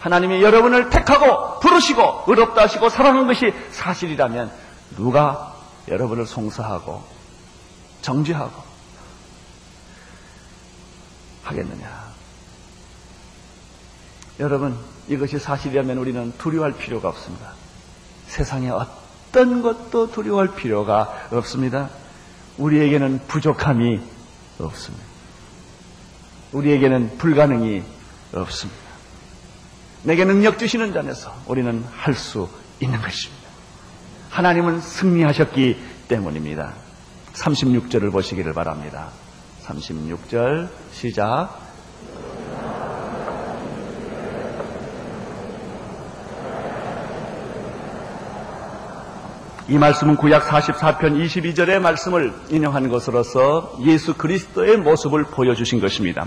하나님이 0.01 0.43
여러분을 0.43 0.89
택하고 0.89 1.61
부르시고 1.61 2.25
의롭다 2.29 2.63
하시고 2.63 2.89
사랑한 2.89 3.27
것이 3.27 3.53
사실이라면 3.73 4.51
누가 4.97 5.53
여러분을 5.89 6.25
송사하고 6.25 7.03
정죄하고 8.01 8.68
하겠느냐. 11.49 12.09
여러분, 14.41 14.77
이것이 15.09 15.39
사실이라면 15.39 15.99
우리는 15.99 16.33
두려워할 16.39 16.73
필요가 16.73 17.09
없습니다. 17.09 17.53
세상에 18.27 18.71
어떤 18.71 19.63
것도 19.63 20.11
두려워할 20.11 20.55
필요가 20.55 21.29
없습니다. 21.33 21.91
우리에게는 22.59 23.21
부족함이 23.27 24.01
없습니다. 24.59 25.05
우리에게는 26.53 27.19
불가능이 27.19 27.83
없습니다. 28.35 28.89
내게 30.03 30.25
능력 30.25 30.59
주시는 30.59 30.93
자에서 30.93 31.35
우리는 31.47 31.85
할 31.97 32.15
수 32.15 32.49
있는 32.81 33.01
것입니다. 33.01 33.49
하나님은 34.31 34.81
승리하셨기 34.81 35.77
때문입니다. 36.09 36.75
36절을 37.33 38.13
보시기를 38.13 38.53
바랍니다. 38.53 39.11
36절 39.69 40.69
시작. 40.93 41.69
이 49.69 49.77
말씀은 49.77 50.17
구약 50.17 50.47
44편 50.47 51.23
22절의 51.23 51.79
말씀을 51.81 52.33
인용한 52.49 52.89
것으로서 52.89 53.77
예수 53.85 54.15
그리스도의 54.15 54.79
모습을 54.79 55.25
보여주신 55.25 55.81
것입니다. 55.81 56.27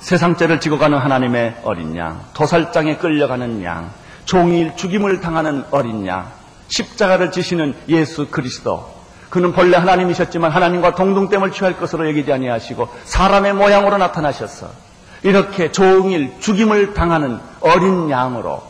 세상죄를 0.00 0.58
지고 0.60 0.78
가는 0.78 0.96
하나님의 0.96 1.60
어린 1.64 1.94
양, 1.96 2.24
도살장에 2.32 2.96
끌려가는 2.96 3.62
양, 3.62 3.90
종일 4.24 4.74
죽임을 4.74 5.20
당하는 5.20 5.64
어린 5.70 6.06
양, 6.06 6.32
십자가를 6.68 7.30
지시는 7.30 7.74
예수 7.88 8.28
그리스도, 8.28 8.93
그는 9.34 9.52
본래 9.52 9.76
하나님이셨지만 9.76 10.52
하나님과 10.52 10.94
동등됨을 10.94 11.50
취할 11.50 11.76
것으로 11.76 12.08
여기지 12.08 12.32
아니하시고 12.32 12.88
사람의 13.02 13.54
모양으로 13.54 13.98
나타나셨어. 13.98 14.70
이렇게 15.24 15.72
종일 15.72 16.38
죽임을 16.38 16.94
당하는 16.94 17.40
어린 17.58 18.08
양으로 18.08 18.62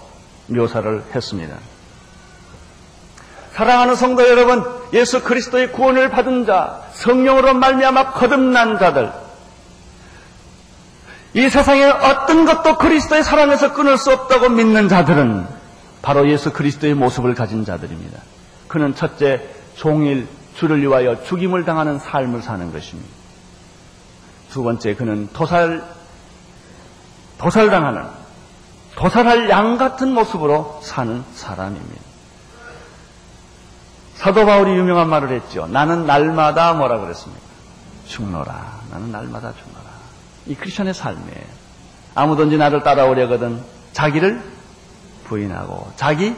묘사를 0.46 1.04
했습니다. 1.14 1.54
사랑하는 3.52 3.94
성도 3.94 4.26
여러분, 4.26 4.64
예수 4.94 5.22
그리스도의 5.22 5.70
구원을 5.72 6.08
받은 6.08 6.46
자, 6.46 6.80
성령으로 6.94 7.52
말미암아 7.52 8.12
거듭난 8.12 8.78
자들, 8.78 9.12
이 11.34 11.50
세상에 11.50 11.84
어떤 11.84 12.46
것도 12.46 12.78
그리스도의 12.78 13.22
사랑에서 13.22 13.74
끊을 13.74 13.98
수 13.98 14.10
없다고 14.12 14.48
믿는 14.48 14.88
자들은 14.88 15.46
바로 16.00 16.26
예수 16.30 16.54
그리스도의 16.54 16.94
모습을 16.94 17.34
가진 17.34 17.66
자들입니다. 17.66 18.18
그는 18.66 18.94
첫째 18.94 19.46
종일 19.76 20.26
주를 20.56 20.80
위하여 20.80 21.22
죽임을 21.22 21.64
당하는 21.64 21.98
삶을 21.98 22.42
사는 22.42 22.72
것입니다. 22.72 23.10
두 24.50 24.62
번째, 24.62 24.94
그는 24.94 25.28
도살, 25.32 25.82
도살당하는, 27.38 28.04
도살할 28.96 29.50
양 29.50 29.76
같은 29.76 30.12
모습으로 30.12 30.80
사는 30.82 31.24
사람입니다. 31.34 32.02
사도 34.14 34.46
바울이 34.46 34.70
유명한 34.70 35.08
말을 35.08 35.32
했죠. 35.32 35.66
나는 35.66 36.06
날마다 36.06 36.72
뭐라 36.74 37.00
그랬습니까? 37.00 37.42
죽노라. 38.06 38.80
나는 38.90 39.10
날마다 39.10 39.52
죽노라. 39.52 39.84
이 40.46 40.54
크리스천의 40.54 40.94
삶이에요. 40.94 41.64
아무든지 42.14 42.56
나를 42.56 42.82
따라오려거든 42.82 43.60
자기를 43.92 44.42
부인하고 45.24 45.92
자기 45.96 46.36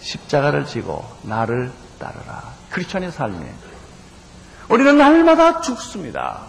십자가를 0.00 0.66
지고 0.66 1.04
나를 1.22 1.70
따르라. 2.02 2.42
크리스천의 2.70 3.12
삶이에요. 3.12 3.52
우리는 4.68 4.98
날마다 4.98 5.60
죽습니다. 5.60 6.40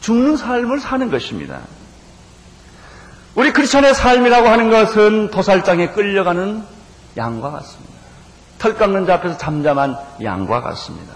죽는 0.00 0.36
삶을 0.36 0.80
사는 0.80 1.10
것입니다. 1.10 1.60
우리 3.36 3.52
크리스천의 3.52 3.94
삶이라고 3.94 4.48
하는 4.48 4.70
것은 4.70 5.30
도살장에 5.30 5.90
끌려가는 5.90 6.64
양과 7.16 7.50
같습니다. 7.50 7.94
털 8.58 8.74
깎는 8.74 9.06
자 9.06 9.14
앞에서 9.14 9.36
잠잠한 9.38 9.96
양과 10.22 10.62
같습니다. 10.62 11.14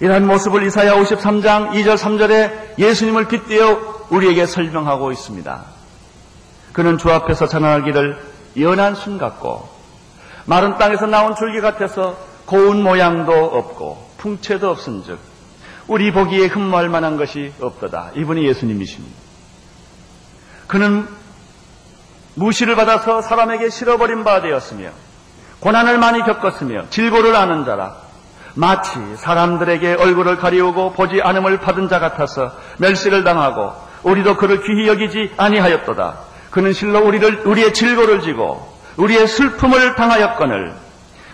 이러한 0.00 0.26
모습을 0.26 0.66
이사야 0.66 0.94
53장 0.96 1.70
2절 1.70 1.96
3절에 1.96 2.78
예수님을 2.78 3.28
빗대어 3.28 4.06
우리에게 4.10 4.46
설명하고 4.46 5.12
있습니다. 5.12 5.64
그는 6.72 6.98
주 6.98 7.10
앞에서 7.10 7.48
전하기를 7.48 8.18
연한 8.60 8.94
순 8.94 9.16
같고 9.18 9.68
마른 10.44 10.76
땅에서 10.76 11.06
나온 11.06 11.34
줄기 11.36 11.60
같아서 11.60 12.33
고운 12.46 12.82
모양도 12.82 13.32
없고 13.32 14.10
풍채도 14.18 14.70
없은즉 14.70 15.18
우리 15.86 16.12
보기에 16.12 16.46
흠모할 16.46 16.88
만한 16.88 17.16
것이 17.16 17.52
없도다. 17.60 18.12
이분이 18.16 18.46
예수님이십니다. 18.46 19.14
그는 20.66 21.06
무시를 22.34 22.74
받아서 22.74 23.22
사람에게 23.22 23.70
실어버린 23.70 24.24
바 24.24 24.40
되었으며 24.40 24.90
고난을 25.60 25.98
많이 25.98 26.22
겪었으며 26.22 26.88
질고를 26.90 27.36
아는 27.36 27.64
자라 27.64 27.96
마치 28.54 28.98
사람들에게 29.16 29.94
얼굴을 29.94 30.36
가리우고 30.36 30.92
보지 30.92 31.20
않음을 31.22 31.58
받은 31.58 31.88
자 31.88 31.98
같아서 31.98 32.52
멸시를 32.78 33.24
당하고 33.24 33.72
우리도 34.04 34.36
그를 34.36 34.62
귀히 34.62 34.86
여기지 34.86 35.32
아니하였도다. 35.36 36.18
그는 36.50 36.72
실로 36.72 37.00
우리를 37.00 37.46
우리의 37.46 37.74
질고를 37.74 38.20
지고 38.20 38.72
우리의 38.96 39.26
슬픔을 39.26 39.96
당하였거늘 39.96 40.83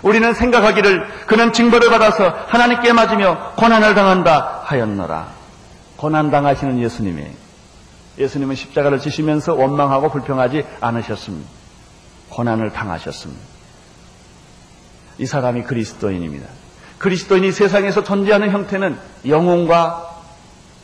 우리는 0.02 0.32
생각하기를 0.32 1.26
그는 1.26 1.52
징벌을 1.52 1.90
받아서 1.90 2.28
하나님께 2.48 2.92
맞으며 2.92 3.52
고난을 3.56 3.94
당한다 3.94 4.62
하였노라. 4.64 5.28
고난 5.96 6.30
당하시는 6.30 6.80
예수님이 6.80 7.26
예수님은 8.18 8.54
십자가를 8.54 8.98
지시면서 8.98 9.54
원망하고 9.54 10.10
불평하지 10.10 10.64
않으셨습니다. 10.80 11.48
고난을 12.30 12.72
당하셨습니다. 12.72 13.42
이 15.18 15.26
사람이 15.26 15.64
그리스도인입니다. 15.64 16.46
그리스도인이 16.98 17.52
세상에서 17.52 18.04
존재하는 18.04 18.50
형태는 18.50 18.98
영웅과 19.26 20.10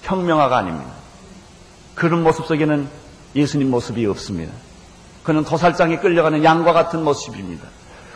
혁명화가 0.03 0.57
아닙니다. 0.59 0.91
그런 1.95 2.23
모습 2.23 2.47
속에는 2.47 2.89
예수님 3.35 3.71
모습이 3.71 4.07
없습니다. 4.07 4.53
그는 5.25 5.45
도살장에 5.45 5.99
끌려가는 5.99 6.45
양과 6.45 6.73
같은 6.73 7.03
모습입니다. 7.03 7.67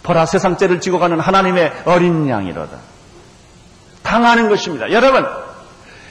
보라 0.02 0.26
세상 0.26 0.56
죄를 0.56 0.80
지고 0.80 0.98
가는 0.98 1.18
하나님의 1.20 1.72
어린 1.84 2.28
양이로다. 2.28 2.78
당하는 4.02 4.48
것입니다. 4.48 4.90
여러분, 4.92 5.26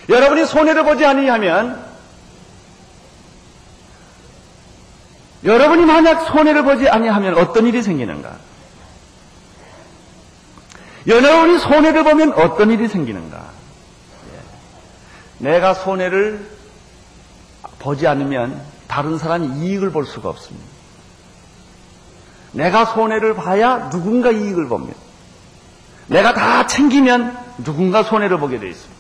여러분이 0.08 0.46
손해를 0.46 0.84
보지 0.84 1.06
아니하면 1.06 1.90
여러분이 5.44 5.86
만약 5.86 6.26
손해를 6.26 6.64
보지 6.64 6.90
아니하면 6.90 7.38
어떤 7.38 7.66
일이 7.66 7.82
생기는가? 7.82 8.38
여러분이 11.08 11.60
손해를 11.60 12.04
보면 12.04 12.34
어떤 12.34 12.72
일이 12.72 12.88
생기는가? 12.88 13.38
예. 14.34 15.50
내가 15.50 15.74
손해를 15.74 16.46
보지 17.80 18.06
않으면 18.06 18.62
다른 18.88 19.18
사람이 19.18 19.60
이익을 19.60 19.92
볼 19.92 20.06
수가 20.06 20.30
없습니다. 20.30 20.79
내가 22.52 22.86
손해를 22.86 23.36
봐야 23.36 23.90
누군가 23.90 24.32
이익을 24.32 24.68
봅니다. 24.68 24.98
내가 26.08 26.34
다 26.34 26.66
챙기면 26.66 27.38
누군가 27.64 28.04
손해를 28.04 28.40
보게 28.40 28.60
되어 28.60 28.70
있습니다. 28.70 29.00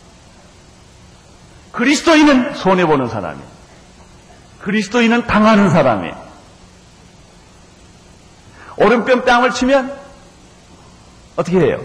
그리스도인은 1.71 2.55
손해보는 2.55 3.07
사람이에요. 3.07 3.47
그리스도인은 4.62 5.27
당하는 5.27 5.69
사람이에요. 5.69 6.29
오른뼘 8.77 9.25
뺨을 9.25 9.51
치면 9.51 9.97
어떻게 11.35 11.59
해요? 11.59 11.81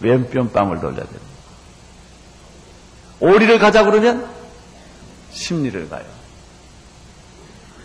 왼뼘 0.00 0.52
뺨을 0.52 0.80
돌려야 0.80 1.04
됩니다. 1.04 1.20
오리를 3.20 3.58
가자 3.58 3.84
그러면 3.84 4.28
심리를 5.32 5.88
가요. 5.88 6.04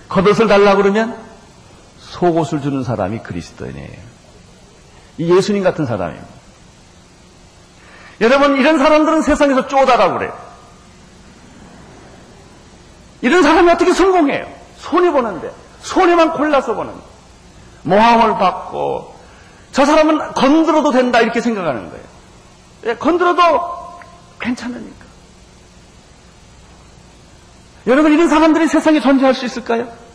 겉옷을 0.09 0.47
달라 0.47 0.75
그러면 0.75 1.26
속옷을 2.17 2.61
주는 2.61 2.83
사람이 2.83 3.19
그리스도인이에요. 3.19 4.17
이 5.19 5.35
예수님 5.35 5.63
같은 5.63 5.85
사람입니다. 5.85 6.27
여러분 8.21 8.57
이런 8.57 8.79
사람들은 8.79 9.21
세상에서 9.21 9.67
쪼다라고 9.67 10.17
그래요. 10.17 10.37
이런 13.21 13.43
사람이 13.43 13.69
어떻게 13.69 13.93
성공해요? 13.93 14.47
손해 14.77 15.11
보는데 15.11 15.51
손해만 15.81 16.33
골라서 16.33 16.73
보는데 16.73 16.99
모함을 17.83 18.37
받고 18.37 19.15
저 19.71 19.85
사람은 19.85 20.33
건드려도 20.33 20.91
된다 20.91 21.21
이렇게 21.21 21.39
생각하는 21.39 21.89
거예요. 21.89 22.03
예, 22.85 22.95
건드려도 22.95 23.41
괜찮으니까. 24.39 25.05
여러분 27.85 28.11
이런 28.11 28.27
사람들이 28.27 28.67
세상에 28.67 28.99
존재할 28.99 29.35
수 29.35 29.45
있을까요? 29.45 30.06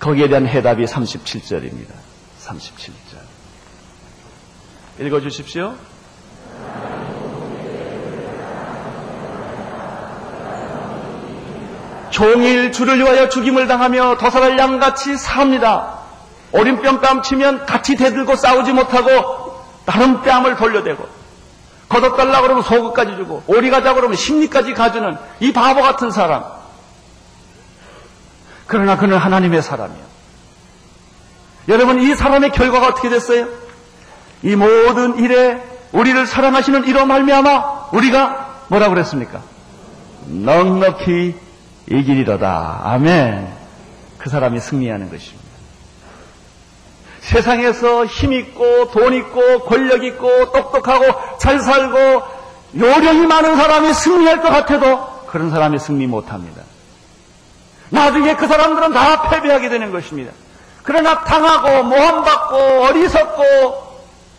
거기에 0.00 0.28
대한 0.28 0.46
해답이 0.46 0.84
37절입니다. 0.86 1.92
37절. 2.42 3.20
읽어주십시오. 4.98 5.74
종일 12.10 12.72
주를 12.72 12.98
위하여 12.98 13.28
죽임을 13.28 13.68
당하며 13.68 14.16
도살할 14.18 14.58
양같이 14.58 15.16
삽니다. 15.16 16.00
오른뺨 16.52 17.00
뺨 17.00 17.22
치면 17.22 17.66
같이 17.66 17.94
대들고 17.94 18.34
싸우지 18.36 18.72
못하고 18.72 19.62
다른 19.86 20.20
뺨을 20.22 20.56
돌려대고 20.56 21.06
걷어달라 21.88 22.40
그러면 22.42 22.62
속옷까지 22.62 23.16
주고 23.16 23.42
오리 23.46 23.70
가자 23.70 23.94
그러면 23.94 24.16
심리까지 24.16 24.74
가주는 24.74 25.16
이 25.40 25.52
바보 25.52 25.82
같은 25.82 26.10
사람. 26.10 26.59
그러나 28.70 28.96
그는 28.96 29.18
하나님의 29.18 29.62
사람이요. 29.62 30.04
여러분 31.68 32.00
이 32.00 32.14
사람의 32.14 32.52
결과가 32.52 32.86
어떻게 32.86 33.08
됐어요? 33.08 33.48
이 34.44 34.54
모든 34.54 35.18
일에 35.18 35.60
우리를 35.90 36.24
사랑하시는 36.24 36.86
이로 36.86 37.04
말미암아 37.04 37.88
우리가 37.92 38.66
뭐라 38.68 38.88
그랬습니까? 38.88 39.42
넉넉히 40.26 41.34
이기리로다. 41.90 42.82
아멘. 42.84 43.52
그 44.18 44.30
사람이 44.30 44.60
승리하는 44.60 45.10
것입니다. 45.10 45.50
세상에서 47.22 48.06
힘 48.06 48.32
있고 48.32 48.92
돈 48.92 49.14
있고 49.14 49.64
권력 49.64 50.04
있고 50.04 50.52
똑똑하고 50.52 51.38
잘 51.38 51.58
살고 51.58 52.22
요령이 52.78 53.26
많은 53.26 53.56
사람이 53.56 53.92
승리할 53.94 54.40
것 54.40 54.48
같아도 54.48 55.26
그런 55.26 55.50
사람이 55.50 55.80
승리 55.80 56.06
못합니다. 56.06 56.69
나중에 57.90 58.36
그 58.36 58.46
사람들은 58.46 58.92
다 58.92 59.28
패배하게 59.28 59.68
되는 59.68 59.92
것입니다. 59.92 60.32
그러나 60.82 61.22
당하고 61.24 61.84
모함받고 61.84 62.56
어리석고 62.56 63.90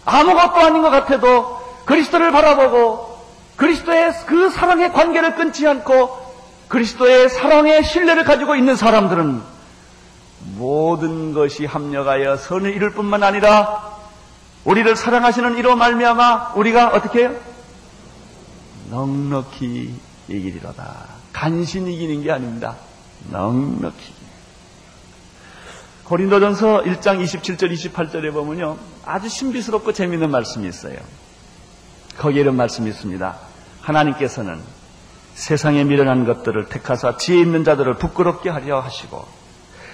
아무것도 0.05 0.55
아닌 0.55 0.81
것 0.81 0.89
같아도 0.89 1.61
그리스도를 1.85 2.31
바라보고 2.31 3.11
그리스도의 3.57 4.13
그 4.25 4.49
사랑의 4.49 4.91
관계를 4.91 5.35
끊지 5.35 5.67
않고 5.67 6.19
그리스도의 6.67 7.29
사랑의 7.29 7.83
신뢰를 7.83 8.23
가지고 8.23 8.55
있는 8.55 8.75
사람들은 8.75 9.41
모든 10.55 11.33
것이 11.33 11.65
합력하여 11.65 12.37
선을 12.37 12.73
이룰 12.73 12.91
뿐만 12.91 13.23
아니라 13.23 13.91
우리를 14.63 14.95
사랑하시는 14.95 15.57
이로 15.57 15.75
말미암아 15.75 16.53
우리가 16.55 16.89
어떻게 16.89 17.19
해요? 17.19 17.35
넉넉히 18.89 19.93
이기리로다. 20.27 20.93
간신히 21.33 21.93
이기는 21.95 22.23
게 22.23 22.31
아닙니다. 22.31 22.75
넉넉히. 23.29 24.13
고린도전서 26.05 26.83
1장 26.83 27.23
27절 27.23 27.71
28절에 27.71 28.33
보면요. 28.33 28.77
아주 29.05 29.29
신비스럽고 29.29 29.93
재미있는 29.93 30.29
말씀이 30.29 30.67
있어요. 30.67 30.97
거기에 32.17 32.41
이런 32.41 32.57
말씀이 32.57 32.89
있습니다. 32.89 33.35
하나님께서는 33.81 34.59
세상에 35.35 35.83
미련한 35.83 36.25
것들을 36.25 36.67
택하사 36.67 37.17
지혜 37.17 37.39
있는 37.39 37.63
자들을 37.63 37.93
부끄럽게 37.95 38.49
하려 38.49 38.79
하시고 38.81 39.25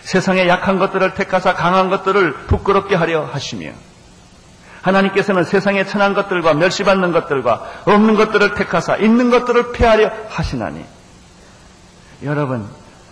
세상에 0.02 0.48
약한 0.48 0.80
것들을 0.80 1.14
택하사 1.14 1.54
강한 1.54 1.90
것들을 1.90 2.34
부끄럽게 2.48 2.96
하려 2.96 3.26
하시며 3.26 3.72
하나님께서는 4.82 5.44
세상에 5.44 5.86
천한 5.86 6.14
것들과 6.14 6.54
멸시받는 6.54 7.12
것들과 7.12 7.84
없는 7.86 8.16
것들을 8.16 8.56
택하사 8.56 8.96
있는 8.96 9.30
것들을 9.30 9.74
폐하려 9.74 10.12
하시나니 10.30 10.84
여러분 12.24 12.68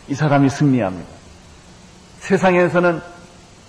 이 0.08 0.16
사람이 0.16 0.50
승리합니다. 0.50 1.10
세상에서는 2.20 3.02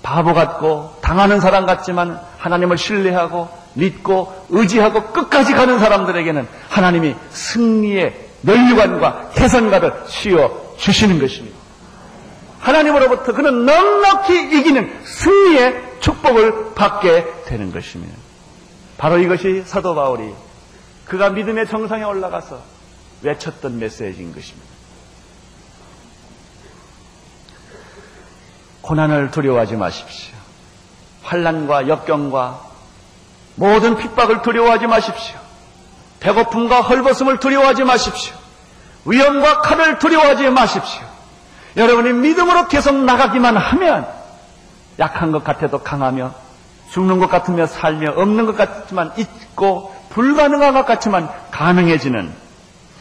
바보 0.02 0.34
같고 0.34 0.96
당하는 1.00 1.40
사람 1.40 1.66
같지만 1.66 2.20
하나님을 2.38 2.78
신뢰하고 2.78 3.48
믿고 3.74 4.46
의지하고 4.50 5.12
끝까지 5.12 5.52
가는 5.52 5.78
사람들에게는 5.78 6.46
하나님이 6.68 7.14
승리의 7.30 8.26
멸류관과 8.42 9.30
개선가를 9.34 9.92
씌워 10.06 10.74
주시는 10.78 11.18
것입니다. 11.18 11.56
하나님으로부터 12.60 13.32
그는 13.32 13.66
넉넉히 13.66 14.58
이기는 14.58 15.04
승리의 15.04 15.98
축복을 16.00 16.74
받게 16.74 17.44
되는 17.46 17.72
것입니다. 17.72 18.14
바로 18.98 19.18
이것이 19.18 19.62
사도 19.66 19.94
바울이 19.94 20.32
그가 21.04 21.30
믿음의 21.30 21.66
정상에 21.66 22.04
올라가서 22.04 22.60
외쳤던 23.22 23.78
메시지인 23.78 24.34
것입니다. 24.34 24.75
고난을 28.86 29.32
두려워하지 29.32 29.76
마십시오. 29.76 30.34
환란과 31.24 31.88
역경과 31.88 32.60
모든 33.56 33.96
핍박을 33.96 34.42
두려워하지 34.42 34.86
마십시오. 34.86 35.36
배고픔과 36.20 36.82
헐벗음을 36.82 37.40
두려워하지 37.40 37.82
마십시오. 37.82 38.34
위험과 39.04 39.60
칼을 39.62 39.98
두려워하지 39.98 40.50
마십시오. 40.50 41.02
여러분이 41.76 42.12
믿음으로 42.12 42.68
계속 42.68 42.94
나가기만 42.94 43.56
하면 43.56 44.06
약한 45.00 45.32
것 45.32 45.42
같아도 45.42 45.80
강하며 45.80 46.32
죽는 46.90 47.18
것 47.18 47.28
같으며 47.28 47.66
살며 47.66 48.12
없는 48.16 48.46
것 48.46 48.56
같지만 48.56 49.12
있고 49.16 49.94
불가능한 50.10 50.74
것 50.74 50.86
같지만 50.86 51.28
가능해지는 51.50 52.32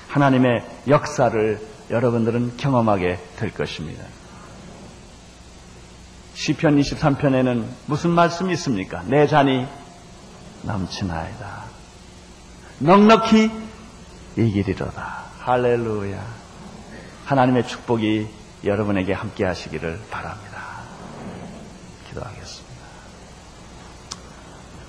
하나님의 0.10 0.66
역사를 0.88 1.62
여러분들은 1.92 2.58
경험하게 2.58 3.20
될 3.38 3.54
것입니다. 3.54 4.04
시편 6.36 6.78
23편에는 6.78 7.66
무슨 7.86 8.12
말씀이 8.12 8.52
있습니까? 8.54 9.04
내 9.08 9.26
잔이 9.26 9.66
넘치나이다. 10.64 11.64
넉넉히 12.80 13.50
이기리로다. 14.36 15.24
할렐루야. 15.40 16.22
하나님의 17.26 17.66
축복이 17.68 18.28
여러분에게 18.66 19.14
함께 19.14 19.46
하시기를 19.46 20.02
바랍니다. 20.12 20.60
기도하겠습니다. 22.10 22.76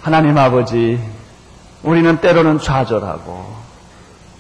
하나님 0.02 0.36
아버지, 0.36 1.00
우리는 1.84 2.20
때로는 2.20 2.58
좌절하고, 2.58 3.54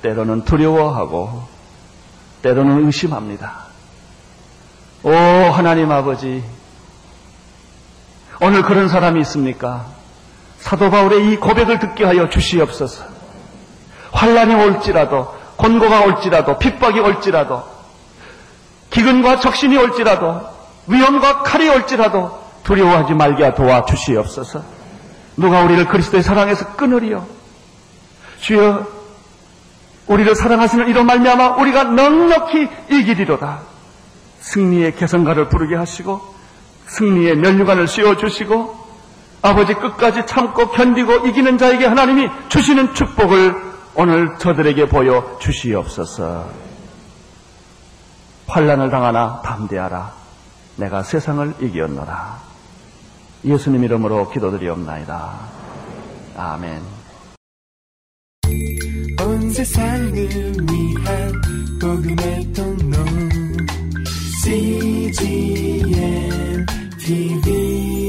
때로는 0.02 0.44
두려워하고, 0.44 1.44
때로는 2.42 2.84
의심합니다. 2.86 3.66
하나님 5.04 5.92
아버지, 5.92 6.42
오늘 8.40 8.62
그런 8.62 8.88
사람이 8.88 9.20
있습니까? 9.22 9.86
사도 10.58 10.90
바울의 10.90 11.32
이 11.32 11.36
고백을 11.36 11.78
듣게 11.78 12.04
하여 12.04 12.28
주시옵소서. 12.28 13.04
환란이 14.12 14.54
올지라도, 14.54 15.34
곤고가 15.56 16.04
올지라도, 16.04 16.58
핍박이 16.58 17.00
올지라도, 17.00 17.64
기근과 18.90 19.40
적신이 19.40 19.76
올지라도, 19.76 20.42
위험과 20.86 21.42
칼이 21.42 21.68
올지라도 21.68 22.46
두려워하지 22.64 23.14
말게 23.14 23.54
도와 23.54 23.84
주시옵소서. 23.84 24.62
누가 25.36 25.60
우리를 25.60 25.86
그리스도의 25.86 26.22
사랑에서 26.22 26.76
끊으리요? 26.76 27.26
주여, 28.40 28.86
우리를 30.06 30.34
사랑하시는 30.34 30.88
이로 30.88 31.04
말미암아 31.04 31.56
우리가 31.56 31.84
넉넉히 31.84 32.68
이기리로다. 32.90 33.60
승리의 34.40 34.94
개성가를 34.96 35.48
부르게 35.48 35.74
하시고 35.74 36.35
승리의 36.86 37.36
면류관을 37.36 37.88
씌워 37.88 38.16
주시고 38.16 38.86
아버지 39.42 39.74
끝까지 39.74 40.26
참고 40.26 40.70
견디고 40.70 41.26
이기는 41.28 41.58
자에게 41.58 41.86
하나님이 41.86 42.28
주시는 42.48 42.94
축복을 42.94 43.54
오늘 43.94 44.36
저들에게 44.38 44.86
보여 44.88 45.38
주시옵소서. 45.40 46.50
환란을 48.46 48.90
당하나 48.90 49.40
담대하라. 49.42 50.12
내가 50.76 51.02
세상을 51.02 51.54
이기었노라. 51.60 52.38
예수님 53.44 53.84
이름으로 53.84 54.30
기도드리옵나이다. 54.30 55.32
아멘. 56.36 56.82
온 59.20 59.50
세상을 59.50 60.12
위한 60.12 61.32
복음의 61.80 62.52
통로 62.52 62.96
CGM 64.44 65.86
TV. 67.06 68.05